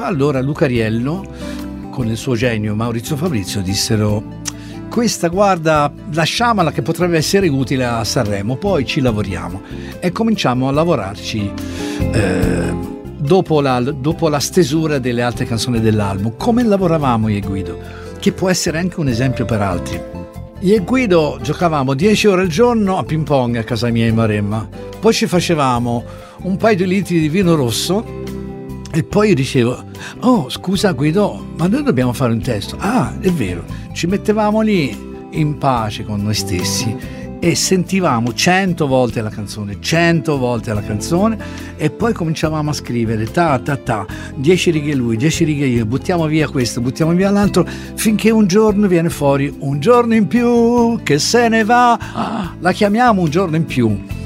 [0.00, 1.26] allora Lucariello
[1.90, 4.37] con il suo genio Maurizio Fabrizio dissero
[4.88, 9.60] questa guarda lasciamola che potrebbe essere utile a Sanremo poi ci lavoriamo
[10.00, 11.52] e cominciamo a lavorarci
[12.12, 16.34] eh, dopo, la, dopo la stesura delle altre canzoni dell'album.
[16.36, 17.78] Come lavoravamo io e Guido?
[18.18, 20.00] Che può essere anche un esempio per altri.
[20.60, 24.14] Io e Guido giocavamo 10 ore al giorno a ping pong a casa mia in
[24.14, 24.68] Maremma.
[24.98, 26.04] Poi ci facevamo
[26.42, 28.04] un paio di litri di vino rosso
[28.92, 29.84] e poi io dicevo,
[30.20, 32.76] oh scusa Guido, ma noi dobbiamo fare un testo.
[32.78, 39.22] Ah, è vero, ci mettevamo lì in pace con noi stessi e sentivamo cento volte
[39.22, 41.38] la canzone, cento volte la canzone
[41.76, 46.26] e poi cominciavamo a scrivere ta ta ta, dieci righe lui, dieci righe io, buttiamo
[46.26, 51.18] via questo, buttiamo via l'altro, finché un giorno viene fuori un giorno in più che
[51.18, 54.16] se ne va, ah, la chiamiamo un giorno in più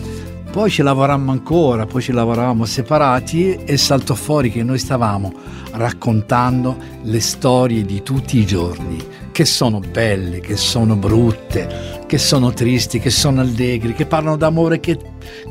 [0.52, 5.32] poi ci lavorammo ancora, poi ci lavoravamo separati e saltò fuori che noi stavamo
[5.72, 12.52] raccontando le storie di tutti i giorni, che sono belle, che sono brutte, che sono
[12.52, 14.98] tristi, che sono allegri, che parlano d'amore che,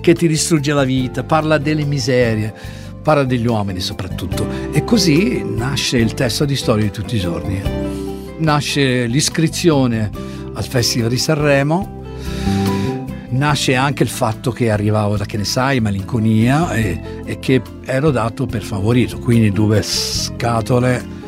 [0.02, 2.54] che ti distrugge la vita, parla delle miserie,
[3.02, 4.48] parla degli uomini soprattutto.
[4.72, 7.60] E così nasce il testo di storia di tutti i giorni.
[8.38, 10.12] Nasce l'iscrizione
[10.54, 12.01] al Festival di Sanremo
[13.32, 18.12] nasce anche il fatto che arrivavo da che ne sai, malinconia e, e che ero
[18.12, 21.20] dato per favorito, quindi due scatole.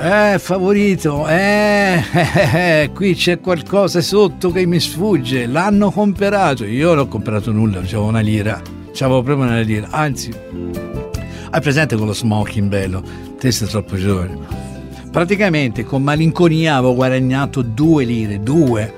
[0.00, 5.46] Eh, favorito, eh, eh, eh, qui c'è qualcosa sotto che mi sfugge.
[5.46, 6.64] L'hanno comprato.
[6.64, 8.62] Io non ho comprato nulla, avevo una lira.
[8.92, 9.88] C'avevo proprio una lira.
[9.90, 10.32] Anzi,
[11.50, 13.02] hai presente quello smoking bello?
[13.38, 14.38] Te troppo giovane.
[15.10, 18.94] Praticamente con malinconia avevo guadagnato due lire, due.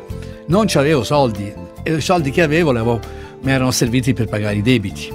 [0.49, 3.01] Non c'avevo soldi e i soldi che avevo, avevo
[3.43, 5.09] mi erano serviti per pagare i debiti.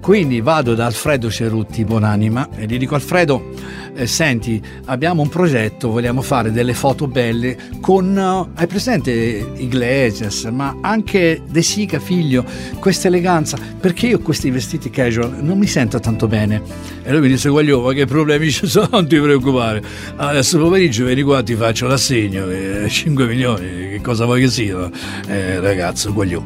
[0.00, 3.50] Quindi vado da Alfredo Cerutti, buonanima, e gli dico Alfredo,
[3.98, 9.10] eh, senti, abbiamo un progetto, vogliamo fare delle foto belle con, uh, hai presente
[9.56, 12.44] Iglesias, ma anche De Sica, figlio,
[12.78, 16.62] questa eleganza, perché io questi vestiti casual non mi sento tanto bene.
[17.02, 19.82] E lui mi dice, guaglio, ma che problemi ci sono, non ti preoccupare,
[20.14, 24.88] adesso pomeriggio vieni qua, ti faccio l'assegno, eh, 5 milioni, che cosa vuoi che sia,
[25.26, 26.44] eh, ragazzo, guaglio.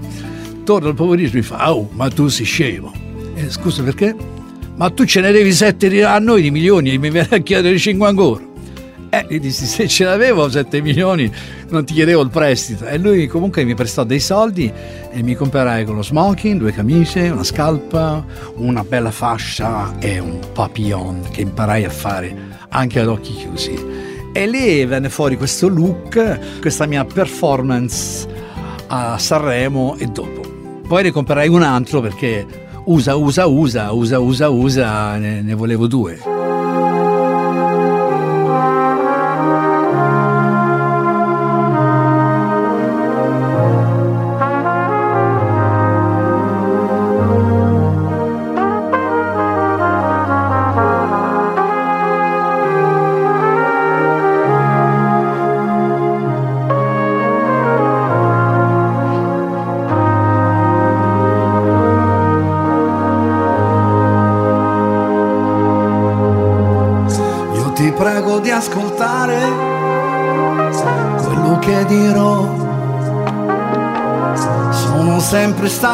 [0.64, 2.92] Torno al pomeriggio e mi fa, oh, ma tu sei scemo.
[3.34, 4.40] Eh, scusa perché?
[4.82, 7.78] Ma tu ce ne devi sette a noi di milioni e mi viene a chiedere
[7.78, 8.42] 5 ancora.
[9.10, 11.32] Eh, gli dissi, se ce l'avevo 7 milioni
[11.68, 12.86] non ti chiedevo il prestito.
[12.86, 14.72] E lui comunque mi prestò dei soldi
[15.12, 18.26] e mi comperai con lo smoking, due camicie, una scarpa,
[18.56, 22.36] una bella fascia e un papillon che imparai a fare
[22.70, 23.78] anche ad occhi chiusi.
[24.32, 28.26] E lì venne fuori questo look, questa mia performance
[28.88, 30.40] a Sanremo e dopo.
[30.88, 35.88] Poi ne comperai un altro perché usa, usa, usa, usa, usa, usa, ne, ne volevo
[35.88, 36.31] due.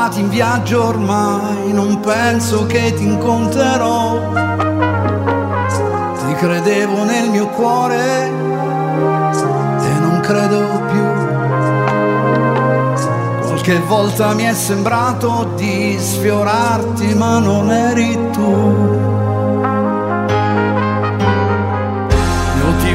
[0.08, 4.32] Stati in viaggio ormai, non penso che ti incontrerò.
[6.16, 11.06] Ti credevo nel mio cuore e non credo più.
[13.48, 18.96] Qualche volta mi è sembrato di sfiorarti, ma non eri tu.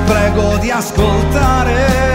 [0.06, 2.13] prego di ascoltare,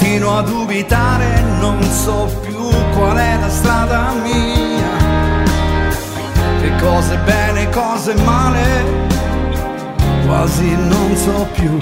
[0.00, 4.96] fino a dubitare, non so più qual è la strada mia,
[6.62, 8.84] che cose bene, cose male,
[10.26, 11.78] quasi non so più.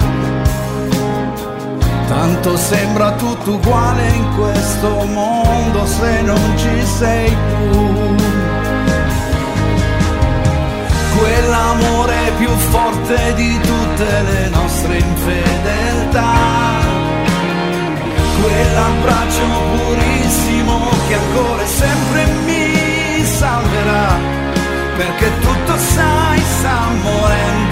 [2.09, 7.37] Tanto sembra tutto uguale in questo mondo se non ci sei
[7.71, 8.17] tu.
[11.19, 16.88] Quell'amore più forte di tutte le nostre infedeltà.
[18.43, 24.19] Quell'abbraccio purissimo che ancora e sempre mi salverà.
[24.97, 27.68] Perché tutto sai sta morendo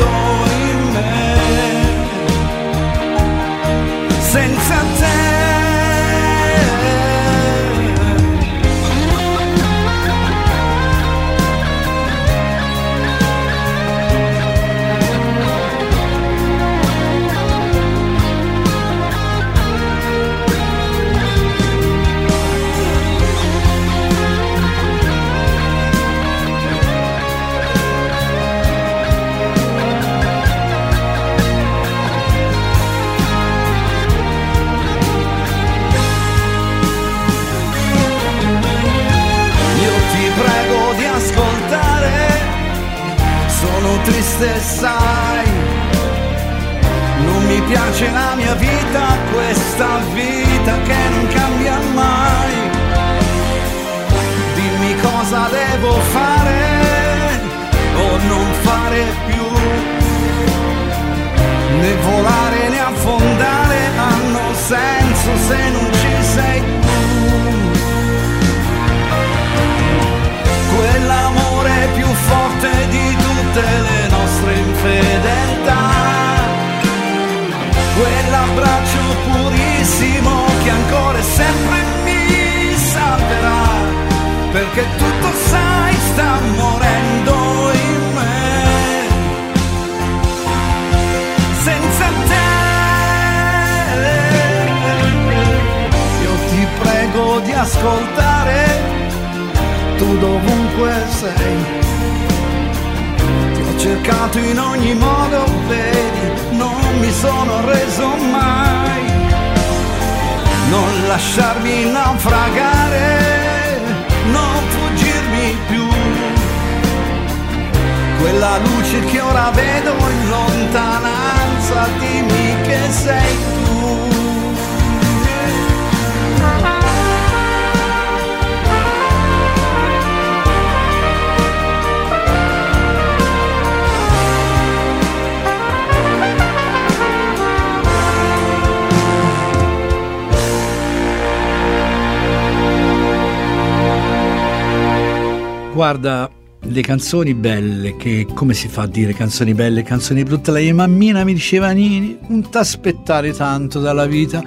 [146.86, 150.52] canzoni belle, che come si fa a dire canzoni belle canzoni brutte?
[150.52, 154.40] La mia mammina mi diceva Nini, non t'aspettare tanto dalla vita,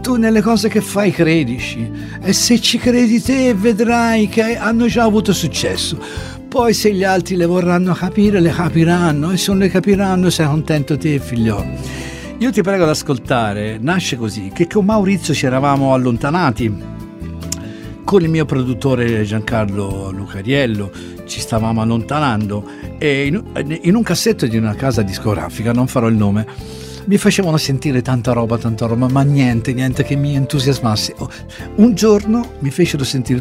[0.00, 1.90] tu nelle cose che fai credici
[2.22, 5.98] e se ci credi te vedrai che hanno già avuto successo.
[6.48, 10.46] Poi se gli altri le vorranno capire, le capiranno e se non le capiranno sei
[10.46, 11.66] contento te figliolo.
[12.38, 16.90] Io ti prego ad ascoltare, nasce così, che con Maurizio ci eravamo allontanati
[18.04, 20.90] con il mio produttore Giancarlo Lucariello
[21.32, 22.62] ci stavamo allontanando
[22.98, 23.42] e in,
[23.82, 26.44] in, un cassetto di una casa discografica, non farò il nome,
[27.06, 31.14] mi facevano sentire tanta roba, tanta roba, ma niente, niente che mi entusiasmasse.
[31.76, 33.40] Un giorno mi fecero sentire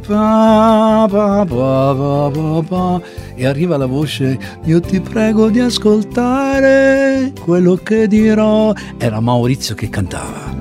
[3.36, 8.72] e arriva la voce, io ti prego di ascoltare quello che dirò.
[8.98, 10.56] Era Maurizio che cantava.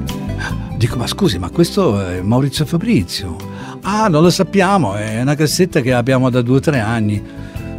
[0.76, 3.49] Dico, ma scusi, ma questo è Maurizio Fabrizio.
[3.83, 7.22] Ah, non lo sappiamo, è una cassetta che abbiamo da due o tre anni.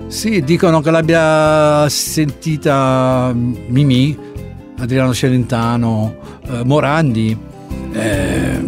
[0.07, 4.17] Sì, dicono che l'abbia sentita Mimì,
[4.79, 6.15] Adriano Celentano,
[6.47, 7.37] eh, Morandi,
[7.93, 8.59] eh,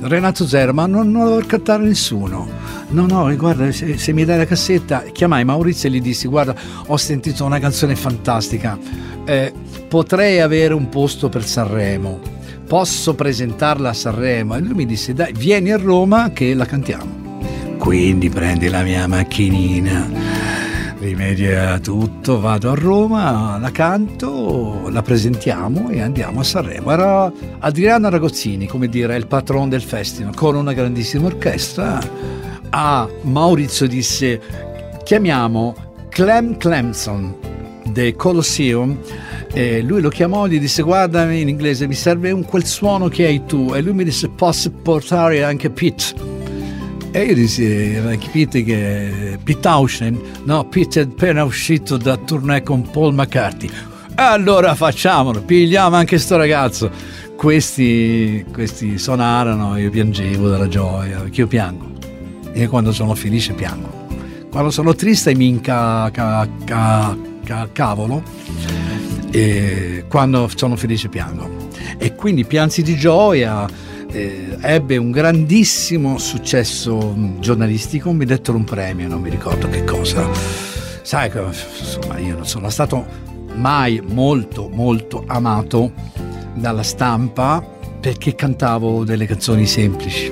[0.00, 2.48] Renato Zero, ma non, non l'avevo cattare nessuno.
[2.88, 6.54] No, no, guarda, se, se, mi dai la cassetta, chiamai Maurizio e gli dissi, guarda,
[6.86, 8.76] ho sentito una canzone fantastica,
[9.24, 9.52] eh,
[9.88, 12.40] potrei avere un posto per Sanremo
[12.72, 14.56] posso presentarla a Sanremo?
[14.56, 17.44] E lui mi disse, dai, vieni a Roma che la cantiamo.
[17.76, 20.08] Quindi prendi la mia macchinina,
[20.98, 26.90] rimedia tutto, vado a Roma, la canto, la presentiamo e andiamo a Sanremo.
[26.92, 32.00] Era Adriano Ragozzini, come dire, il patron del festival, con una grandissima orchestra.
[32.70, 34.40] A Maurizio disse,
[35.04, 35.74] chiamiamo
[36.08, 37.36] Clem Clemson
[37.84, 38.96] del Colosseum
[39.54, 43.08] E lui lo chiamò e gli disse guardami in inglese mi serve un quel suono
[43.08, 43.72] che hai tu.
[43.74, 46.30] E lui mi disse posso portare anche Pete.
[47.10, 50.18] E io dissi anche Pete che Pete Townshend?
[50.44, 53.70] No Pete è appena uscito da tournée con Paul McCartney.
[54.14, 56.90] Allora facciamolo pigliamo anche sto ragazzo.
[57.36, 61.90] Questi, questi suonarono io piangevo dalla gioia perché io piango.
[62.52, 64.00] E quando sono felice piango.
[64.50, 67.68] Quando sono triste mi inca ca, ca, ca,
[69.32, 71.48] cavolo e quando sono felice piango.
[71.96, 73.66] E quindi Pianzi di Gioia
[74.10, 80.28] eh, ebbe un grandissimo successo giornalistico, mi dettero un premio, non mi ricordo che cosa.
[81.02, 83.04] Sai, insomma, io non sono stato
[83.54, 85.92] mai molto, molto amato
[86.54, 87.64] dalla stampa
[88.00, 90.30] perché cantavo delle canzoni semplici.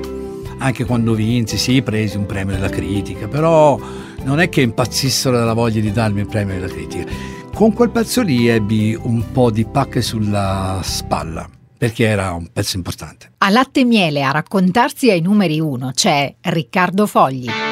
[0.59, 3.79] Anche quando vinsi, sì, presi un premio della critica, però
[4.23, 7.40] non è che impazzissero dalla voglia di darmi il premio della critica.
[7.53, 11.47] Con quel pezzo lì ebbi un po' di pacche sulla spalla,
[11.77, 13.33] perché era un pezzo importante.
[13.39, 17.70] A latte e miele a raccontarsi ai numeri uno c'è Riccardo Fogli.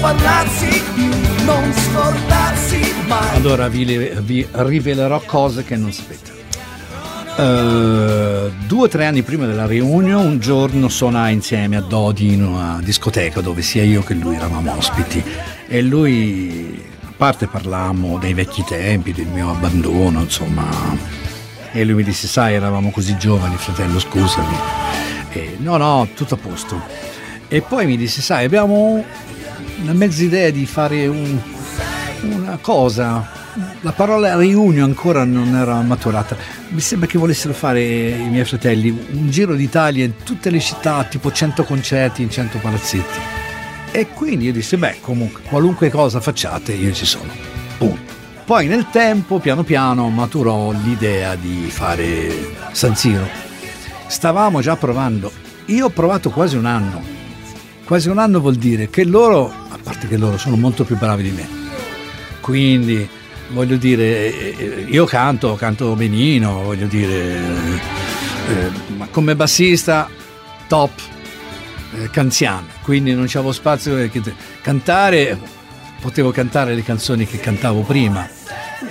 [0.00, 1.10] Parlarsi più,
[1.44, 3.36] non scordarsi mai.
[3.36, 3.84] Allora vi,
[4.22, 6.38] vi rivelerò cose che non sapete.
[7.36, 12.44] Eh, due o tre anni prima della riunione, un giorno suonai insieme a Dodi in
[12.44, 15.22] una discoteca dove sia io che lui eravamo ospiti
[15.68, 20.66] e lui, a parte parlammo dei vecchi tempi, del mio abbandono, insomma,
[21.72, 24.56] e lui mi disse, sai, eravamo così giovani, fratello, scusami.
[25.30, 26.82] E, no, no, tutto a posto.
[27.46, 29.04] E poi mi disse, sai, abbiamo
[29.82, 31.38] una mezza idea di fare un,
[32.22, 33.38] una cosa.
[33.80, 36.36] La parola riunione ancora non era maturata.
[36.68, 41.04] Mi sembra che volessero fare i miei fratelli un giro d'Italia in tutte le città,
[41.04, 43.18] tipo 100 concerti in 100 palazzetti.
[43.92, 47.32] E quindi io dissi, beh, comunque, qualunque cosa facciate, io ci sono.
[47.76, 48.12] Punto.
[48.44, 53.28] Poi nel tempo, piano piano, maturò l'idea di fare San Siro.
[54.06, 55.32] Stavamo già provando.
[55.66, 57.19] Io ho provato quasi un anno.
[57.90, 61.24] Quasi un anno vuol dire che loro, a parte che loro sono molto più bravi
[61.24, 61.48] di me,
[62.38, 63.08] quindi
[63.48, 67.36] voglio dire, eh, io canto, canto benino, voglio dire,
[68.46, 70.08] eh, ma come bassista
[70.68, 70.92] top,
[71.96, 74.22] eh, canziano, quindi non c'avevo spazio perché
[74.62, 75.36] cantare,
[76.00, 78.24] potevo cantare le canzoni che cantavo prima,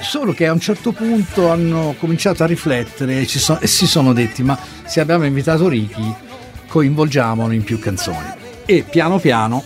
[0.02, 3.88] solo che a un certo punto hanno cominciato a riflettere e, ci so- e si
[3.88, 6.14] sono detti ma se abbiamo invitato Ricky
[6.68, 8.39] coinvolgiamolo in più canzoni
[8.70, 9.64] e piano piano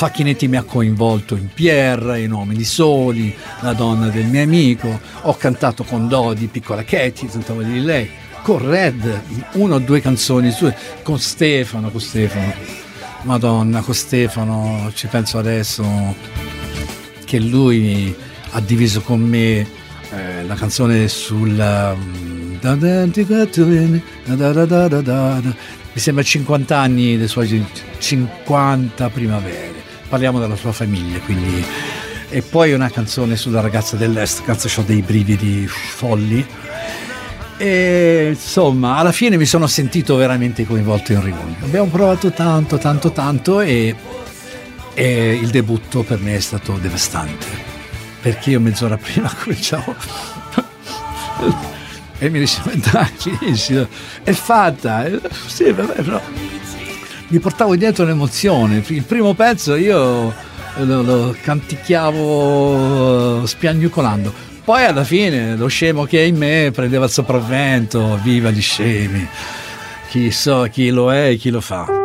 [0.00, 5.36] Facchinetti mi ha coinvolto in Pierre, in Uomini Soli, La donna del mio amico, ho
[5.36, 8.08] cantato con Dodi, Piccola Katie, cantavo di lei,
[8.42, 9.22] con Red,
[9.52, 12.54] una o due canzoni sue, con Stefano, con Stefano,
[13.24, 15.84] Madonna, con Stefano, ci penso adesso
[17.26, 18.16] che lui
[18.52, 19.58] ha diviso con me
[20.10, 21.58] eh, la canzone sul...
[21.58, 22.39] um,
[25.92, 27.64] mi sembra 50 anni dei suoi
[27.98, 29.74] 50 primavere.
[30.08, 31.64] Parliamo della sua famiglia quindi.
[32.28, 36.46] E poi una canzone sulla ragazza dell'est cazzo ho dei brividi folli.
[37.56, 43.12] E insomma alla fine mi sono sentito veramente coinvolto in riunione abbiamo provato tanto tanto
[43.12, 43.94] tanto e,
[44.94, 47.68] e il debutto per me è stato devastante.
[48.22, 49.94] Perché io mezz'ora prima cominciavo
[52.20, 53.88] e mi diceva dai
[54.22, 55.08] è fatta.
[55.46, 56.20] Sì vabbè però
[57.28, 58.84] mi portavo dietro l'emozione.
[58.86, 60.32] Il primo pezzo io
[60.76, 64.32] lo, lo canticchiavo spiagnucolando.
[64.62, 69.26] Poi alla fine lo scemo che è in me prendeva il sopravvento viva gli scemi.
[70.10, 71.99] Chi so chi lo è e chi lo fa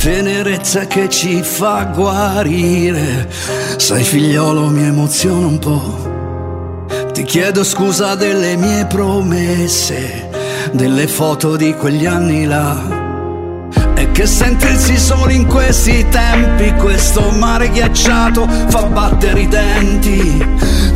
[0.00, 3.28] tenerezza che ci fa guarire.
[3.76, 7.08] Sai figliolo mi emoziona un po'.
[7.12, 10.30] Ti chiedo scusa delle mie promesse,
[10.72, 13.09] delle foto di quegli anni là.
[14.20, 20.46] E che sentirsi soli in questi tempi, questo mare ghiacciato fa battere i denti.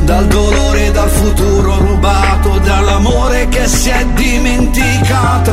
[0.02, 5.52] Dal dolore, dal futuro rubato, dall'amore che si è dimenticato.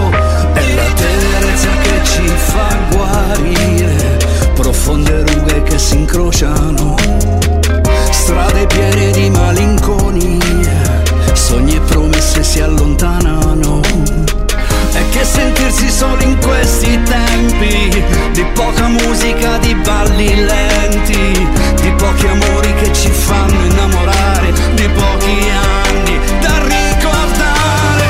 [0.53, 4.17] E la tenerezza che ci fa guarire,
[4.53, 6.95] profonde rughe che si incrociano
[8.11, 14.40] strade piene di malinconia, sogni e promesse si allontanano.
[15.01, 21.47] E che sentirsi soli in questi tempi, di poca musica, di balli lenti,
[21.81, 28.09] di pochi amori che ci fanno innamorare, di pochi anni da ricordare.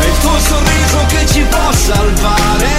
[0.00, 2.69] E il tuo sorriso che ci può salvare,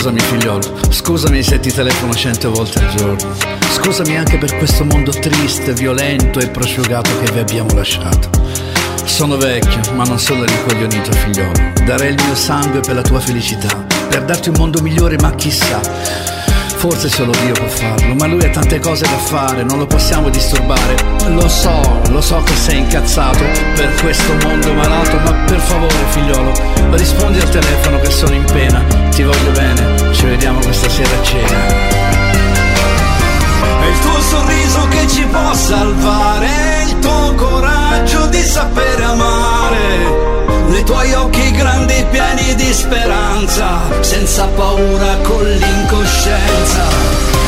[0.00, 3.36] Scusami figliolo, scusami se ti telefono cento volte al giorno.
[3.70, 8.30] Scusami anche per questo mondo triste, violento e prosciugato che vi abbiamo lasciato.
[9.04, 11.52] Sono vecchio, ma non sono rincoglionito figliolo.
[11.84, 15.82] Darei il mio sangue per la tua felicità, per darti un mondo migliore, ma chissà.
[16.80, 20.30] Forse solo Dio può farlo, ma lui ha tante cose da fare, non lo possiamo
[20.30, 20.96] disturbare.
[21.28, 26.52] Lo so, lo so che sei incazzato per questo mondo malato, ma per favore figliolo,
[26.92, 28.82] rispondi al telefono che sono in pena.
[29.10, 31.66] Ti voglio bene, ci vediamo questa sera a cena.
[33.82, 36.48] È il tuo sorriso che ci può salvare,
[36.86, 40.29] il tuo coraggio di sapere amare,
[40.70, 46.84] nei tuoi occhi grandi pieni di speranza, senza paura con l'incoscienza.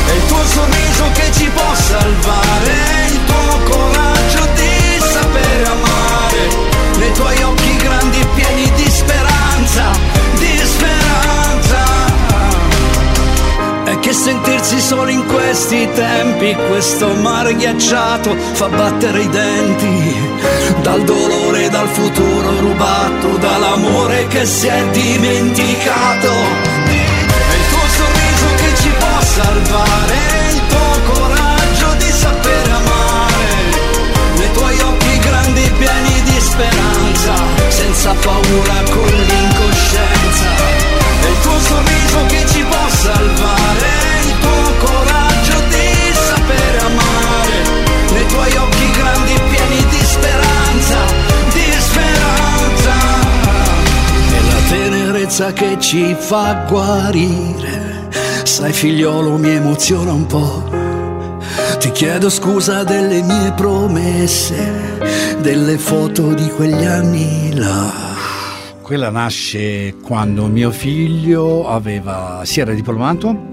[0.05, 2.73] È il tuo sorriso che ci può salvare,
[3.07, 6.43] il tuo coraggio di sapere amare,
[6.97, 9.22] nei tuoi occhi grandi pieni di speranza,
[14.23, 20.15] sentirsi solo in questi tempi, questo mare ghiacciato fa battere i denti,
[20.81, 26.31] dal dolore, dal futuro rubato, dall'amore che si è dimenticato.
[26.87, 30.15] E il tuo sorriso che ci può salvare,
[30.53, 33.47] il tuo coraggio di sapere amare,
[34.37, 37.33] nei tuoi occhi grandi pieni di speranza,
[37.67, 40.47] senza paura con l'incoscienza.
[41.23, 44.12] E il tuo sorriso che ci può salvare,
[55.33, 58.07] tenerezza che ci fa guarire,
[58.43, 60.63] sai figliolo mi emoziona un po'.
[61.79, 64.99] Ti chiedo scusa delle mie promesse,
[65.41, 67.91] delle foto di quegli anni là.
[68.81, 73.47] Quella nasce quando mio figlio aveva, si era diplomato,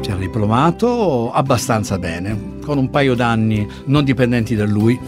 [0.00, 4.98] si era diplomato abbastanza bene, con un paio d'anni non dipendenti da lui,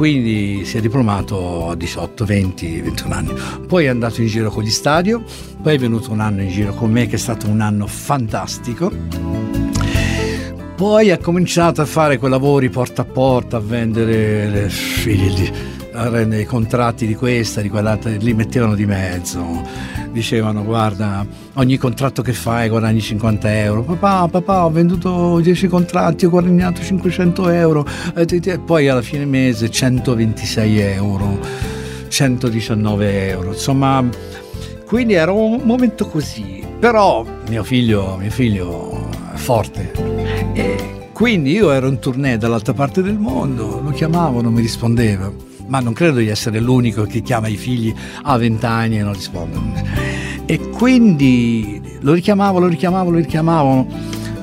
[0.00, 3.34] quindi si è diplomato a 18, 20, 21 anni.
[3.66, 5.22] Poi è andato in giro con gli stadio,
[5.60, 8.90] poi è venuto un anno in giro con me che è stato un anno fantastico.
[10.74, 15.52] Poi ha cominciato a fare quei lavori porta a porta, a vendere figli,
[15.92, 19.99] a rendere i contratti di questa, di quell'altra, li mettevano di mezzo.
[20.12, 23.82] Dicevano guarda, ogni contratto che fai guadagni 50 euro.
[23.82, 27.86] Papà, papà, ho venduto 10 contratti, ho guadagnato 500 euro.
[28.14, 31.38] E poi alla fine mese 126 euro,
[32.08, 33.52] 119 euro.
[33.52, 34.04] Insomma,
[34.84, 36.66] quindi era un momento così.
[36.80, 39.92] Però mio figlio, mio figlio è forte.
[40.54, 45.48] E quindi io ero in tournée dall'altra parte del mondo, lo chiamavo, non mi rispondeva.
[45.70, 49.12] Ma non credo di essere l'unico che chiama i figli a 20 anni e non
[49.12, 49.72] rispondono.
[50.44, 53.86] E quindi lo richiamavo, lo richiamavo, lo richiamavo.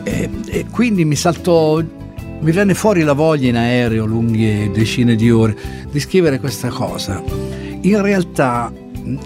[0.04, 5.30] E, e quindi mi saltò, mi venne fuori la voglia in aereo, lunghe decine di
[5.30, 5.58] ore,
[5.92, 7.22] di scrivere questa cosa.
[7.82, 8.72] In realtà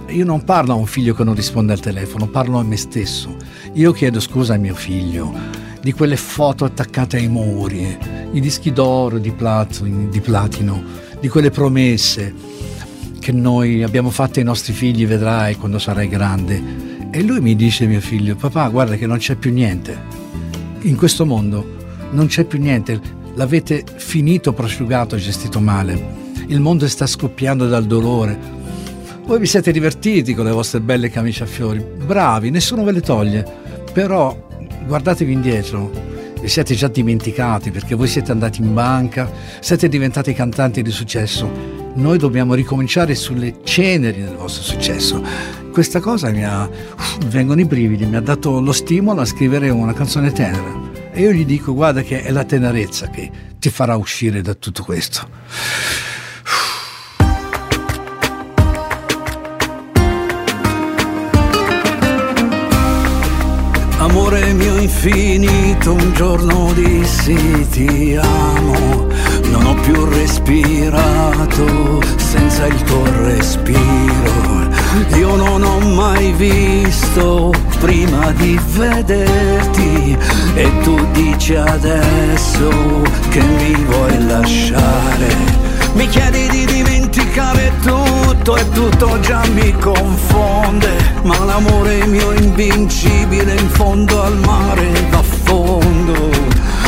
[0.07, 3.35] io non parlo a un figlio che non risponde al telefono, parlo a me stesso.
[3.73, 5.33] Io chiedo scusa a mio figlio
[5.81, 7.97] di quelle foto attaccate ai muri,
[8.33, 10.83] i dischi d'oro, di, plato- di platino,
[11.21, 12.33] di quelle promesse
[13.19, 16.89] che noi abbiamo fatto ai nostri figli, vedrai quando sarai grande.
[17.11, 19.95] E lui mi dice, mio figlio, papà, guarda che non c'è più niente.
[20.81, 21.77] In questo mondo
[22.11, 22.99] non c'è più niente.
[23.35, 26.19] L'avete finito, prosciugato, gestito male.
[26.47, 28.37] Il mondo sta scoppiando dal dolore.
[29.23, 33.01] Voi vi siete divertiti con le vostre belle camicie a fiori, bravi, nessuno ve le
[33.01, 33.45] toglie,
[33.93, 34.35] però
[34.85, 35.91] guardatevi indietro,
[36.41, 41.79] vi siete già dimenticati perché voi siete andati in banca, siete diventati cantanti di successo.
[41.93, 45.23] Noi dobbiamo ricominciare sulle ceneri del vostro successo.
[45.71, 46.67] Questa cosa mi ha...
[47.27, 50.89] vengono i brividi, mi ha dato lo stimolo a scrivere una canzone tenera.
[51.13, 53.29] E io gli dico, guarda che è la tenerezza che
[53.59, 55.27] ti farà uscire da tutto questo.
[64.01, 69.07] Amore mio infinito, un giorno dissi ti amo,
[69.51, 74.69] non ho più respirato senza il tuo respiro.
[75.17, 80.17] Io non ho mai visto prima di vederti
[80.55, 82.69] e tu dici adesso
[83.29, 85.70] che mi vuoi lasciare.
[85.93, 90.89] Mi chiedi di dimenticare tutto e tutto già mi confonde,
[91.23, 96.29] ma l'amore mio invincibile in fondo al mare va a fondo.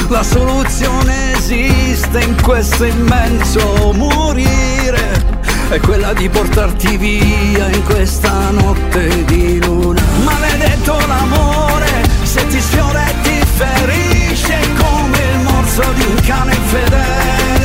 [0.07, 5.25] La soluzione esiste in questo immenso morire,
[5.69, 10.01] è quella di portarti via in questa notte di luna.
[10.23, 17.62] Maledetto l'amore, se ti sfiora e ti ferisce come il morso di un cane fedele.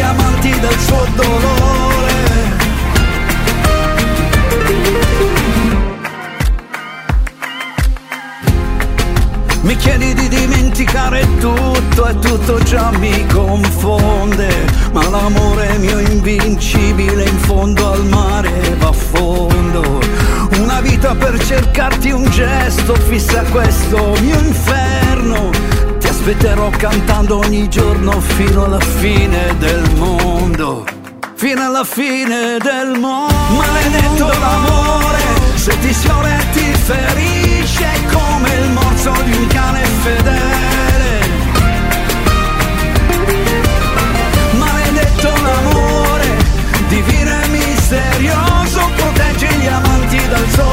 [0.00, 2.18] Gli amanti dal suo dolore.
[9.60, 14.48] Mi chiedi di dimenticare tutto e tutto già mi confonde,
[14.92, 20.00] ma l'amore mio invincibile in fondo al mare va a fondo.
[20.58, 25.50] Una vita per cercarti un gesto, fissa questo mio inferno.
[26.20, 30.84] Aspetterò cantando ogni giorno fino alla fine del mondo.
[31.34, 33.34] Fino alla fine del mondo.
[33.48, 35.18] Maledetto l'amore,
[35.54, 41.20] se ti sfiora e ti ferisce come il morso di un cane fedele.
[44.58, 46.36] Maledetto l'amore,
[46.88, 50.69] divino e misterioso, protegge gli amanti dal suo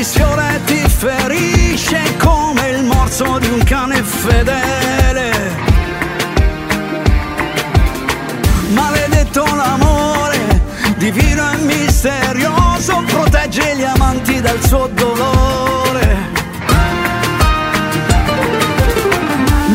[0.00, 5.30] ti sfiora e ti ferisce come il morso di un cane fedele.
[8.68, 10.62] Maledetto l'amore,
[10.96, 16.16] divino e misterioso, protegge gli amanti dal suo dolore.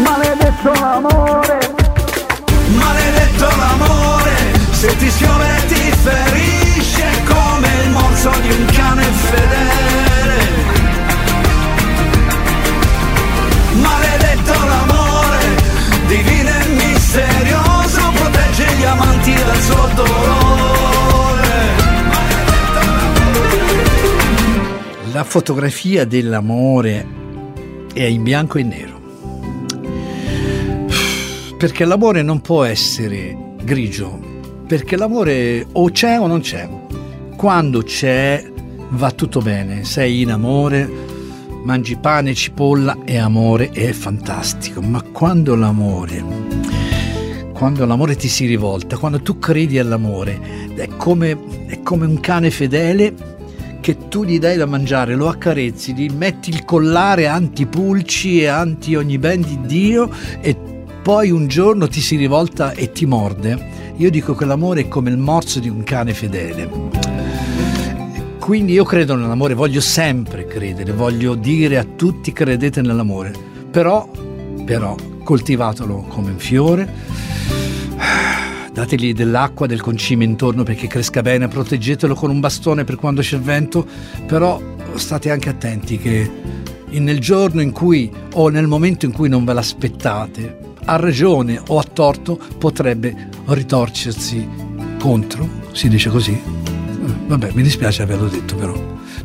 [0.01, 1.75] Maledetto l'amore,
[2.69, 4.35] maledetto l'amore,
[4.71, 5.64] se ti sfiora e
[19.25, 20.23] amanti dal suo dolore.
[25.11, 27.07] La fotografia dell'amore
[27.93, 28.93] è in bianco e nero.
[31.57, 34.19] Perché l'amore non può essere grigio,
[34.67, 36.67] perché l'amore o c'è o non c'è.
[37.35, 38.45] Quando c'è
[38.89, 40.89] va tutto bene, sei in amore,
[41.63, 46.44] mangi pane, cipolla e amore è fantastico, ma quando l'amore
[47.55, 52.51] quando l'amore ti si rivolta, quando tu credi all'amore, è come, è come un cane
[52.51, 53.13] fedele
[53.79, 58.95] che tu gli dai da mangiare, lo accarezzi, gli metti il collare antipulci e anti
[58.95, 60.11] ogni ben di Dio
[60.41, 60.53] e
[61.01, 63.93] poi un giorno ti si rivolta e ti morde.
[63.95, 66.69] Io dico che l'amore è come il morso di un cane fedele.
[68.37, 73.31] Quindi io credo nell'amore, voglio sempre credere, voglio dire a tutti credete nell'amore,
[73.71, 74.09] però,
[74.65, 77.33] però coltivatelo come un fiore,
[78.75, 83.39] dategli dell'acqua, del concime intorno perché cresca bene, proteggetelo con un bastone per quando c'è
[83.39, 83.87] vento,
[84.27, 84.61] però
[84.95, 86.29] state anche attenti che
[86.89, 91.79] nel giorno in cui o nel momento in cui non ve l'aspettate, a ragione o
[91.79, 94.45] a torto, potrebbe ritorcersi
[94.99, 96.33] contro, si dice così?
[96.33, 98.75] Eh, Vabbè, mi dispiace averlo detto però.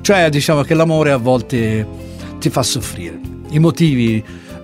[0.01, 1.85] Cioè, diciamo che l'amore a volte
[2.39, 3.19] ti fa soffrire.
[3.51, 4.23] I motivi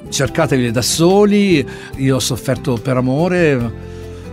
[0.09, 3.86] cercatevi da soli, io ho sofferto per amore,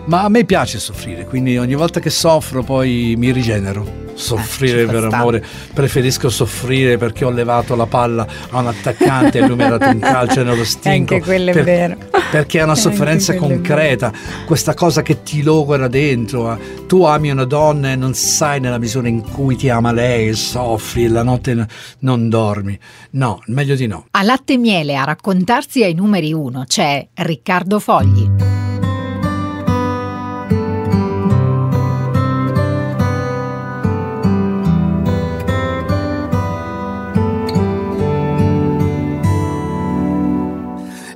[0.06, 4.02] Ma a me piace soffrire, quindi ogni volta che soffro poi mi rigenero.
[4.16, 5.18] Soffrire Eh, per sta.
[5.18, 5.44] amore,
[5.74, 9.88] preferisco soffrire perché ho levato la palla a un attaccante e lui mi ha dato
[9.90, 11.16] un calcio nello stinco.
[11.16, 11.98] Anche quello è Per- vero.
[12.30, 14.12] Perché è una sofferenza concreta,
[14.46, 16.54] questa cosa che ti logora dentro.
[16.54, 16.86] eh.
[16.86, 20.34] Tu ami una donna e non sai nella misura in cui ti ama lei, e
[20.34, 21.66] soffri e la notte
[22.00, 22.78] non dormi.
[23.12, 24.06] No, meglio di no.
[24.12, 28.53] A latte e miele a raccontarsi ai numeri uno c'è Riccardo Fogli.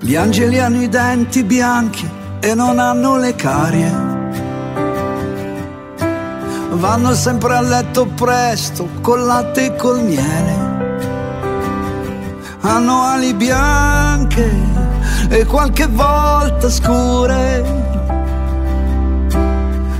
[0.07, 2.09] Gli angeli hanno i denti bianchi
[2.39, 3.91] e non hanno le carie.
[6.69, 10.55] Vanno sempre a letto presto, col latte e col miele.
[12.61, 14.49] Hanno ali bianche
[15.27, 17.65] e qualche volta scure.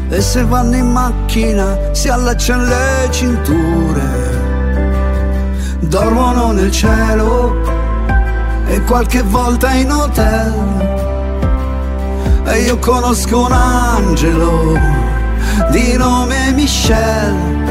[0.07, 4.05] E se vanno in macchina si allacciano le cinture.
[5.81, 7.76] Dormono nel cielo
[8.67, 10.53] e qualche volta in hotel.
[12.45, 14.73] E io conosco un angelo
[15.71, 17.65] di nome Michelle.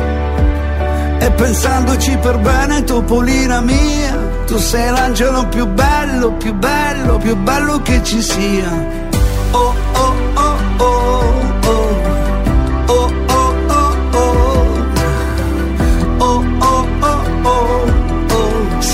[1.19, 4.17] E pensandoci per bene, Topolina mia,
[4.47, 9.06] tu sei l'angelo più bello, più bello, più bello che ci sia.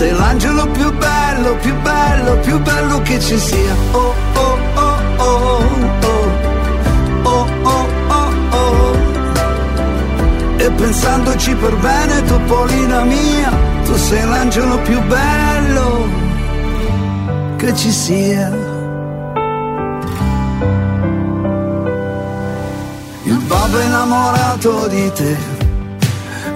[0.02, 3.74] Sei l'angelo più bello, più bello, più bello che ci sia.
[3.92, 5.62] Oh oh oh oh
[6.00, 6.26] oh.
[7.22, 8.96] Oh oh oh oh.
[10.56, 13.52] E pensandoci per bene, Topolina mia,
[13.84, 16.08] tu sei l'angelo più bello
[17.58, 18.50] che ci sia.
[23.22, 25.36] Il babbo è innamorato di te,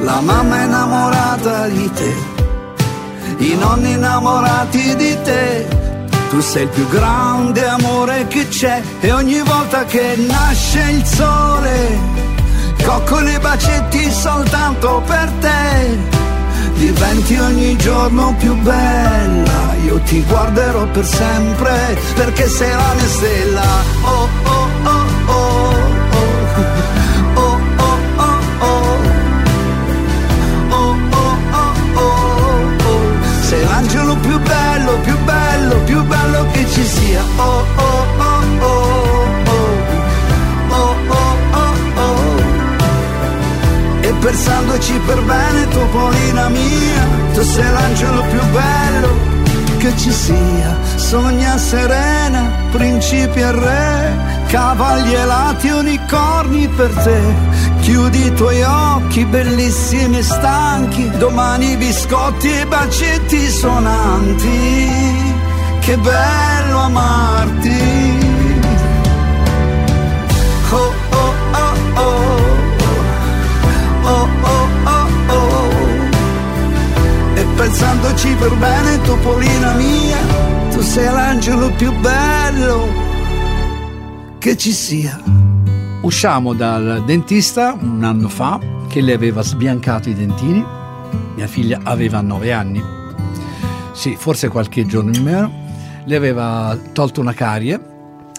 [0.00, 2.34] la mamma è innamorata di te,
[3.38, 5.66] i nonni innamorati di te.
[6.30, 11.98] Tu sei il più grande amore che c'è e ogni volta che nasce il sole,
[12.82, 16.14] coccoli e bacetti soltanto per te.
[16.74, 23.64] Diventi ogni giorno più bella, io ti guarderò per sempre perché sei la mia stella.
[24.02, 24.55] Oh oh
[36.76, 37.22] ci sia.
[37.36, 38.84] Oh oh oh oh
[39.54, 39.74] oh.
[40.68, 42.40] Oh oh.
[44.02, 49.34] E pensandoci per bene, Topolina mia, tu sei l'angelo più bello
[49.78, 50.76] che ci sia.
[50.96, 57.20] Sogna serena, principi e re, cavalli elati, unicorni per te.
[57.80, 65.25] Chiudi i tuoi occhi, bellissimi e stanchi, domani biscotti e bacetti suonanti.
[65.86, 67.78] Che bello amarti.
[70.72, 71.32] Oh oh
[71.94, 72.08] oh
[77.34, 80.18] E pensandoci per bene Topolina mia
[80.72, 82.88] Tu sei l'angelo più bello
[84.38, 85.22] Che ci sia
[86.02, 88.58] Usciamo dal dentista un anno fa
[88.88, 90.64] che le aveva sbiancato i dentini.
[91.36, 92.82] Mia figlia aveva nove anni.
[93.92, 95.65] Sì, forse qualche giorno in meno.
[96.06, 97.80] Le aveva tolto una carie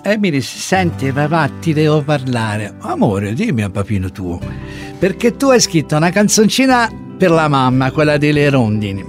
[0.02, 2.76] e mi disse: Senti, papà, ti devo parlare.
[2.80, 4.40] Amore, dimmi a papino tuo.
[4.98, 9.06] Perché tu hai scritto una canzoncina per la mamma, quella delle rondini.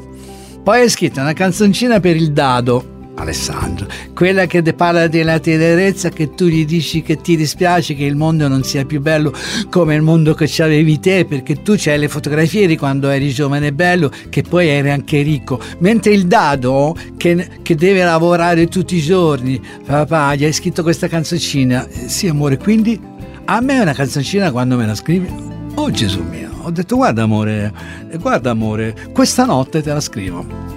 [0.63, 6.35] Poi hai scritto una canzoncina per il dado, Alessandro, quella che parla della tenerezza che
[6.35, 9.33] tu gli dici che ti dispiace che il mondo non sia più bello
[9.69, 13.69] come il mondo che c'avevi te, perché tu c'hai le fotografie di quando eri giovane
[13.69, 18.97] e bello, che poi eri anche ricco, mentre il dado che, che deve lavorare tutti
[18.97, 23.01] i giorni, papà, gli hai scritto questa canzoncina, sì amore, quindi
[23.47, 25.29] a me una canzoncina quando me la scrivi?
[25.75, 27.73] Oh Gesù mio, ho detto guarda amore,
[28.21, 30.68] guarda amore, questa notte te la scrivo.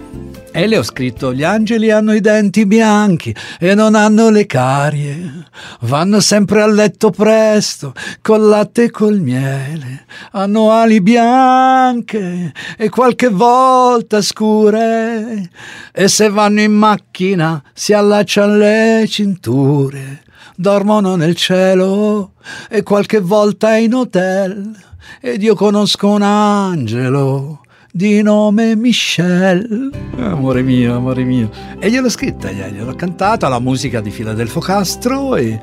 [0.54, 5.48] E le ho scritto: Gli angeli hanno i denti bianchi e non hanno le carie.
[5.82, 10.06] Vanno sempre a letto presto, col latte e col miele.
[10.32, 15.50] Hanno ali bianche e qualche volta scure.
[15.94, 20.24] E se vanno in macchina si allacciano le cinture.
[20.58, 22.34] Dormono nel cielo
[22.70, 24.76] e qualche volta in hotel.
[25.22, 27.62] Ed io conosco un angelo
[27.92, 29.90] di nome Michelle.
[30.18, 31.50] Amore mio, amore mio.
[31.80, 35.60] E gliel'ho scritta, gliel'ho cantata, la musica di Filadelfo Castro e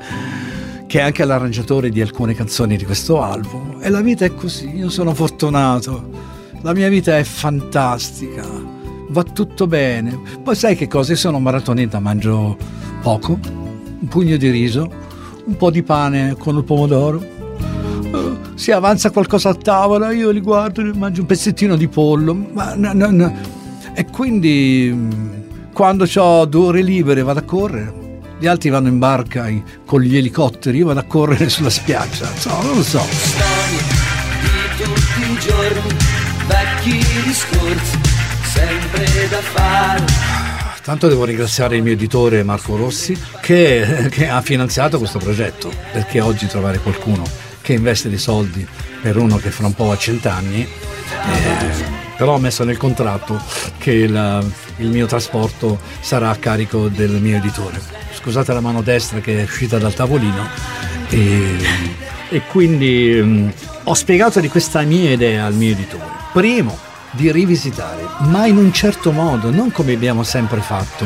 [0.85, 3.77] che è anche l'arrangiatore di alcune canzoni di questo album.
[3.81, 6.09] E la vita è così, io sono fortunato,
[6.61, 8.43] la mia vita è fantastica,
[9.09, 10.19] va tutto bene.
[10.43, 11.11] Poi sai che cosa?
[11.11, 12.57] Io sono maratoneta, mangio
[13.01, 14.91] poco, un pugno di riso,
[15.45, 17.37] un po' di pane con il pomodoro.
[18.59, 22.33] Si avanza qualcosa a tavola, io li guardo, mangio un pezzettino di pollo.
[22.33, 23.33] Ma no, no, no.
[23.93, 27.93] E quindi mm, quando ho due ore libere vado a correre
[28.37, 29.49] gli altri vanno in barca
[29.85, 32.99] con gli elicotteri, io vado a correre sulla spiaggia, no, non lo so.
[32.99, 33.79] Storie
[34.41, 35.95] di tutti i giorni,
[36.47, 37.97] vecchi discorsi,
[38.43, 40.03] sempre da fare.
[40.83, 46.19] Tanto devo ringraziare il mio editore Marco Rossi che, che, ha finanziato questo progetto, perché
[46.19, 48.67] oggi trovare qualcuno che investe dei soldi
[48.99, 50.67] per uno che fra un po' ha cent'anni, eh,
[52.17, 53.39] però ho messo nel contratto
[53.77, 54.43] che la,
[54.77, 57.79] il mio trasporto sarà a carico del mio editore
[58.11, 60.47] scusate la mano destra che è uscita dal tavolino
[61.09, 61.57] e,
[62.29, 66.09] e quindi um, ho spiegato di questa mia idea al mio editore.
[66.33, 66.75] Primo,
[67.11, 71.05] di rivisitare, ma in un certo modo, non come abbiamo sempre fatto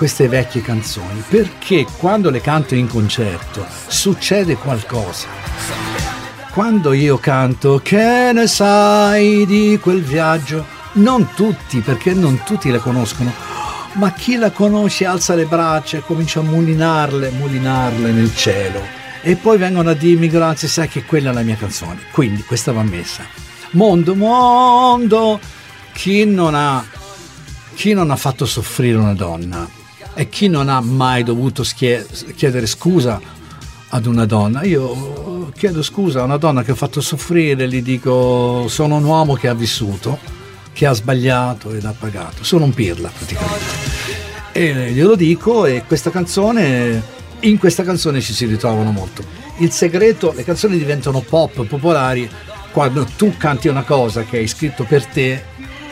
[0.00, 5.26] queste vecchie canzoni, perché quando le canto in concerto succede qualcosa.
[6.52, 12.78] Quando io canto che ne sai di quel viaggio, non tutti, perché non tutti le
[12.78, 13.30] conoscono,
[13.96, 18.80] ma chi la conosce alza le braccia e comincia a mulinarle, mulinarle nel cielo.
[19.20, 22.04] E poi vengono a dirmi grazie, sai che quella è la mia canzone.
[22.10, 23.22] Quindi questa va messa.
[23.72, 25.38] Mondo, mondo,
[25.92, 26.82] chi non ha,
[27.74, 29.76] chi non ha fatto soffrire una donna
[30.14, 33.20] e chi non ha mai dovuto chiedere scusa
[33.88, 34.62] ad una donna.
[34.62, 39.34] Io chiedo scusa a una donna che ho fatto soffrire, gli dico sono un uomo
[39.34, 40.38] che ha vissuto
[40.72, 42.42] che ha sbagliato ed ha pagato.
[42.44, 43.64] Sono un pirla praticamente.
[44.52, 47.02] E glielo dico e questa canzone,
[47.40, 49.22] in questa canzone ci si ritrovano molto.
[49.58, 52.28] Il segreto, le canzoni diventano pop, popolari,
[52.72, 55.42] quando tu canti una cosa che hai scritto per te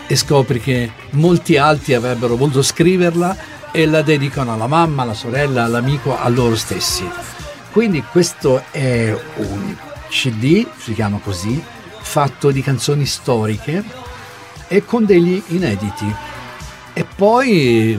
[0.06, 3.36] e scopri che molti altri avrebbero voluto scriverla
[3.70, 7.08] e la dedicano alla mamma, alla sorella, all'amico, a loro stessi.
[7.70, 9.76] Quindi questo è un
[10.08, 11.62] CD, si chiama così,
[12.00, 13.84] fatto di canzoni storiche
[14.68, 16.12] e con degli inediti.
[16.92, 17.92] E poi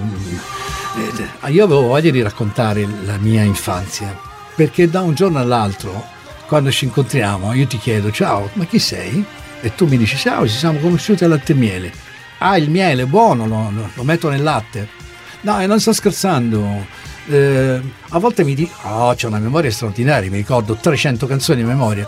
[1.43, 4.17] eh, io avevo voglia di raccontare la mia infanzia,
[4.55, 6.03] perché da un giorno all'altro,
[6.47, 9.23] quando ci incontriamo, io ti chiedo ciao, ma chi sei?
[9.61, 11.91] E tu mi dici ciao, ci siamo conosciuti al latte e miele.
[12.39, 14.98] Ah, il miele, buono, lo, lo metto nel latte.
[15.41, 16.85] No, e non sto scherzando.
[17.27, 21.67] Eh, a volte mi dico, oh, c'è una memoria straordinaria, mi ricordo 300 canzoni in
[21.67, 22.07] memoria,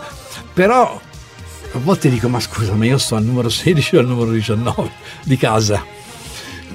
[0.52, 1.00] però
[1.74, 4.90] a volte dico ma scusa ma io sto al numero 16 o al numero 19
[5.24, 5.82] di casa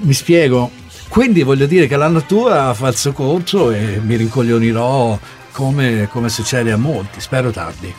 [0.00, 0.72] mi spiego
[1.08, 5.16] quindi voglio dire che la natura fa il suo corso e mi rincoglionirò
[5.52, 7.94] come, come succede a molti spero tardi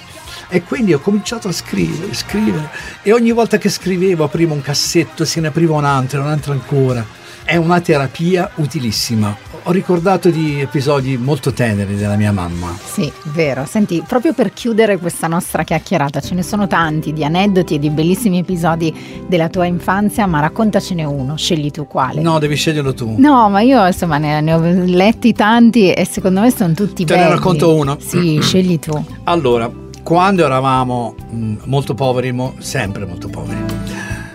[0.50, 2.70] e quindi ho cominciato a scrivere, scrivere
[3.04, 6.54] e ogni volta che scrivevo aprivo un cassetto, se ne apriva un altro, un altro
[6.54, 7.06] ancora.
[7.50, 12.78] È una terapia utilissima ho ricordato di episodi molto teneri della mia mamma.
[12.82, 13.66] Sì, vero.
[13.66, 17.90] Senti, proprio per chiudere questa nostra chiacchierata, ce ne sono tanti di aneddoti e di
[17.90, 22.22] bellissimi episodi della tua infanzia, ma raccontacene uno, scegli tu quale.
[22.22, 23.16] No, devi sceglierlo tu.
[23.18, 27.14] No, ma io insomma ne, ne ho letti tanti e secondo me sono tutti Te
[27.14, 27.22] belli.
[27.22, 27.98] Te ne racconto uno?
[28.00, 29.04] Sì, scegli tu.
[29.24, 29.70] Allora,
[30.04, 33.60] quando eravamo mh, mm, molto poveri, mo, sempre molto poveri,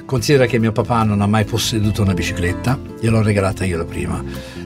[0.05, 4.23] considera che mio papà non ha mai posseduto una bicicletta, gliel'ho regalata io la prima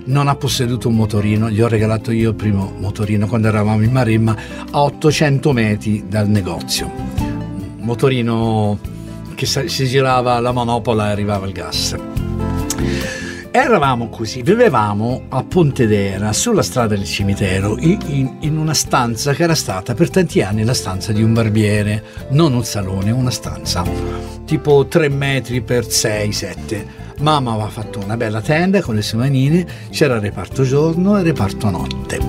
[0.09, 3.93] non ha posseduto un motorino, gli ho regalato io il primo motorino quando eravamo in
[3.93, 4.36] Maremma
[4.70, 6.90] a 800 metri dal negozio.
[7.78, 8.78] Motorino
[9.35, 12.18] che si girava la manopola e arrivava il gas.
[13.61, 19.57] Eravamo così, vivevamo a Pontedera, sulla strada del cimitero, in, in, una stanza che era
[19.57, 23.85] stata per tanti anni la stanza di un barbiere, non un salone, una stanza,
[24.45, 26.87] tipo 3 metri per 6, 7
[27.19, 31.21] Mamma aveva fatto una bella tenda con le sue manine, c'era il reparto giorno e
[31.21, 32.21] il reparto notte.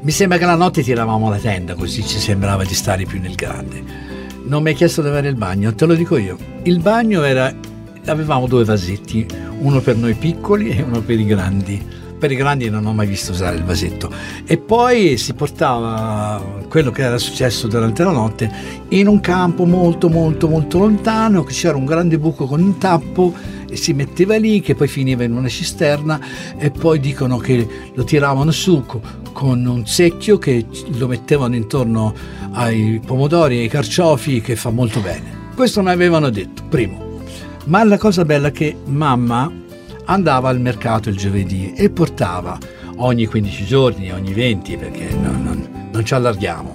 [0.00, 3.36] Mi sembra che la notte tiravamo la tenda, così ci sembrava di stare più nel
[3.36, 3.84] grande.
[4.46, 6.36] Non mi hai chiesto di avere il bagno, te lo dico io.
[6.64, 7.74] Il bagno era.
[8.06, 9.26] Avevamo due vasetti,
[9.58, 13.06] uno per noi piccoli e uno per i grandi per i grandi non ho mai
[13.06, 14.10] visto usare il vasetto.
[14.46, 18.50] E poi si portava quello che era successo durante la notte
[18.88, 23.34] in un campo molto molto molto lontano, c'era un grande buco con un tappo
[23.68, 26.20] e si metteva lì che poi finiva in una cisterna
[26.56, 28.84] e poi dicono che lo tiravano su
[29.32, 30.66] con un secchio che
[30.96, 32.14] lo mettevano intorno
[32.52, 35.44] ai pomodori e ai carciofi che fa molto bene.
[35.54, 37.05] Questo mi avevano detto, primo.
[37.66, 39.50] Ma la cosa bella è che mamma
[40.04, 42.56] andava al mercato il giovedì e portava
[42.98, 46.74] ogni 15 giorni, ogni 20, perché non, non, non ci allarghiamo.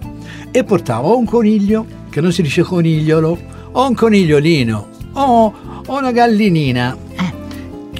[0.51, 3.39] E portavo un coniglio, che non si dice conigliolo,
[3.71, 5.53] o un conigliolino, o,
[5.85, 6.97] o una gallinina.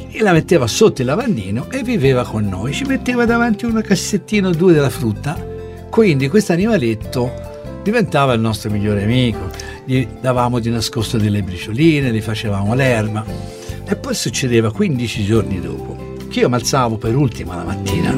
[0.10, 2.74] E la metteva sotto il lavandino e viveva con noi.
[2.74, 5.42] Ci metteva davanti una cassettina o due della frutta.
[5.90, 7.32] Quindi questo animaletto
[7.84, 9.50] diventava il nostro migliore amico.
[9.92, 13.26] Gli davamo di nascosto delle bricioline, gli facevamo l'erba.
[13.86, 18.16] E poi succedeva 15 giorni dopo che io mi alzavo per ultima la mattina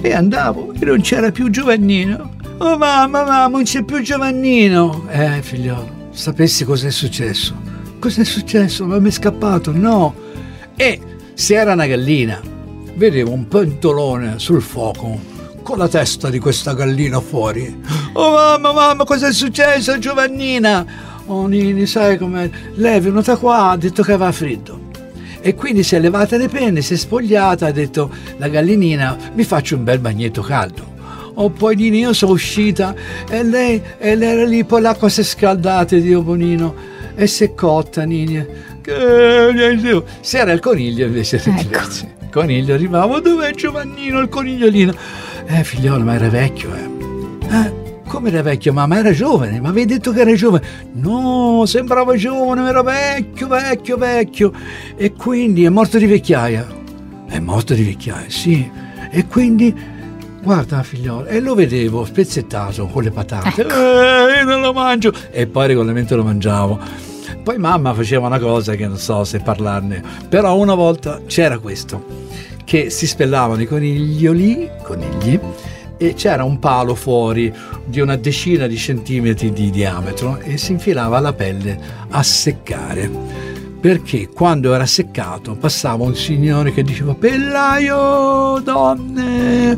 [0.00, 2.36] e andavo e non c'era più Giovannino.
[2.56, 5.06] Oh mamma, mamma, non c'è più Giovannino.
[5.10, 7.54] Eh, figliolo, sapessi cos'è successo?
[7.98, 8.86] Cos'è successo?
[8.86, 9.70] Ma mi è scappato?
[9.70, 10.14] No.
[10.76, 10.98] E
[11.34, 12.40] se era una gallina,
[12.94, 15.31] vedevo un pentolone sul fuoco
[15.62, 17.80] con la testa di questa gallina fuori.
[18.14, 20.84] Oh mamma, mamma, cos'è successo, Giovannina?
[21.26, 24.90] Oh Nini, sai come lei è venuta qua, ha detto che aveva freddo.
[25.40, 29.44] E quindi si è levata le penne, si è spogliata, ha detto la gallinina, mi
[29.44, 30.90] faccio un bel bagnetto caldo.
[31.34, 32.94] Oh, poi Nini, io sono uscita
[33.28, 36.74] e lei, e lei era lì, poi l'acqua si è scaldata, Dio bonino,
[37.14, 38.44] e si è cotta, Nini.
[38.82, 41.78] Che- Se era il coniglio invece Ecco.
[42.20, 44.94] Il coniglio arrivava, dov'è Giovannino, il conigliolino?
[45.46, 46.90] Eh, figliolo, ma era vecchio, eh.
[47.54, 48.72] Eh, come era vecchio?
[48.72, 50.64] Ma, ma era giovane, ma avevi detto che era giovane?
[50.94, 54.52] No, sembrava giovane, ma era vecchio, vecchio, vecchio.
[54.96, 56.66] E quindi è morto di vecchiaia.
[57.28, 58.70] È morto di vecchiaia, sì.
[59.10, 59.74] E quindi,
[60.42, 63.62] guarda figliolo, e lo vedevo spezzettato con le patate.
[63.62, 65.12] Eh, io non lo mangio.
[65.30, 66.78] E poi regolarmente lo mangiavo.
[67.42, 72.04] Poi mamma faceva una cosa che non so se parlarne, però una volta c'era questo,
[72.64, 75.38] che si spellavano i coniglioli, conigli,
[75.96, 77.52] e c'era un palo fuori
[77.84, 81.78] di una decina di centimetri di diametro e si infilava la pelle
[82.08, 83.10] a seccare.
[83.80, 89.76] Perché quando era seccato passava un signore che diceva Pellaio, donne!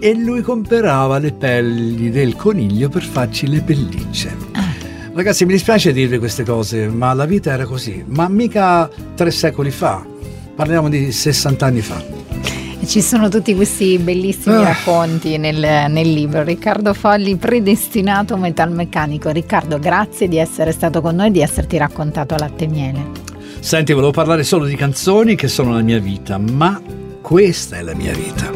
[0.00, 4.36] E lui comprava le pelli del coniglio per farci le pellicce.
[5.14, 8.02] Ragazzi, mi dispiace dirvi queste cose, ma la vita era così.
[8.06, 10.04] Ma mica tre secoli fa,
[10.54, 12.02] parliamo di 60 anni fa.
[12.84, 14.64] Ci sono tutti questi bellissimi Ah.
[14.64, 15.56] racconti nel,
[15.90, 16.42] nel libro.
[16.42, 19.30] Riccardo Fogli, predestinato metalmeccanico.
[19.30, 23.04] Riccardo, grazie di essere stato con noi e di esserti raccontato a latte e miele.
[23.60, 26.80] Senti, volevo parlare solo di canzoni che sono la mia vita, ma
[27.20, 28.50] questa è la mia vita.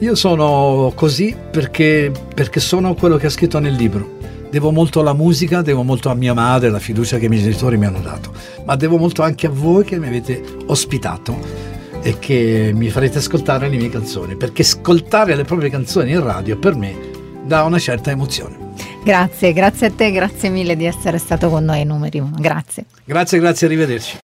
[0.00, 4.17] Io sono così perché, perché sono quello che ha scritto nel libro.
[4.50, 7.76] Devo molto alla musica, devo molto a mia madre, la fiducia che i miei genitori
[7.76, 8.32] mi hanno dato,
[8.64, 11.36] ma devo molto anche a voi che mi avete ospitato
[12.02, 16.56] e che mi farete ascoltare le mie canzoni, perché ascoltare le proprie canzoni in radio
[16.56, 16.96] per me
[17.44, 18.56] dà una certa emozione.
[19.04, 22.36] Grazie, grazie a te, grazie mille di essere stato con noi, numeri uno.
[22.38, 22.84] Grazie.
[23.04, 24.18] Grazie, grazie, arrivederci.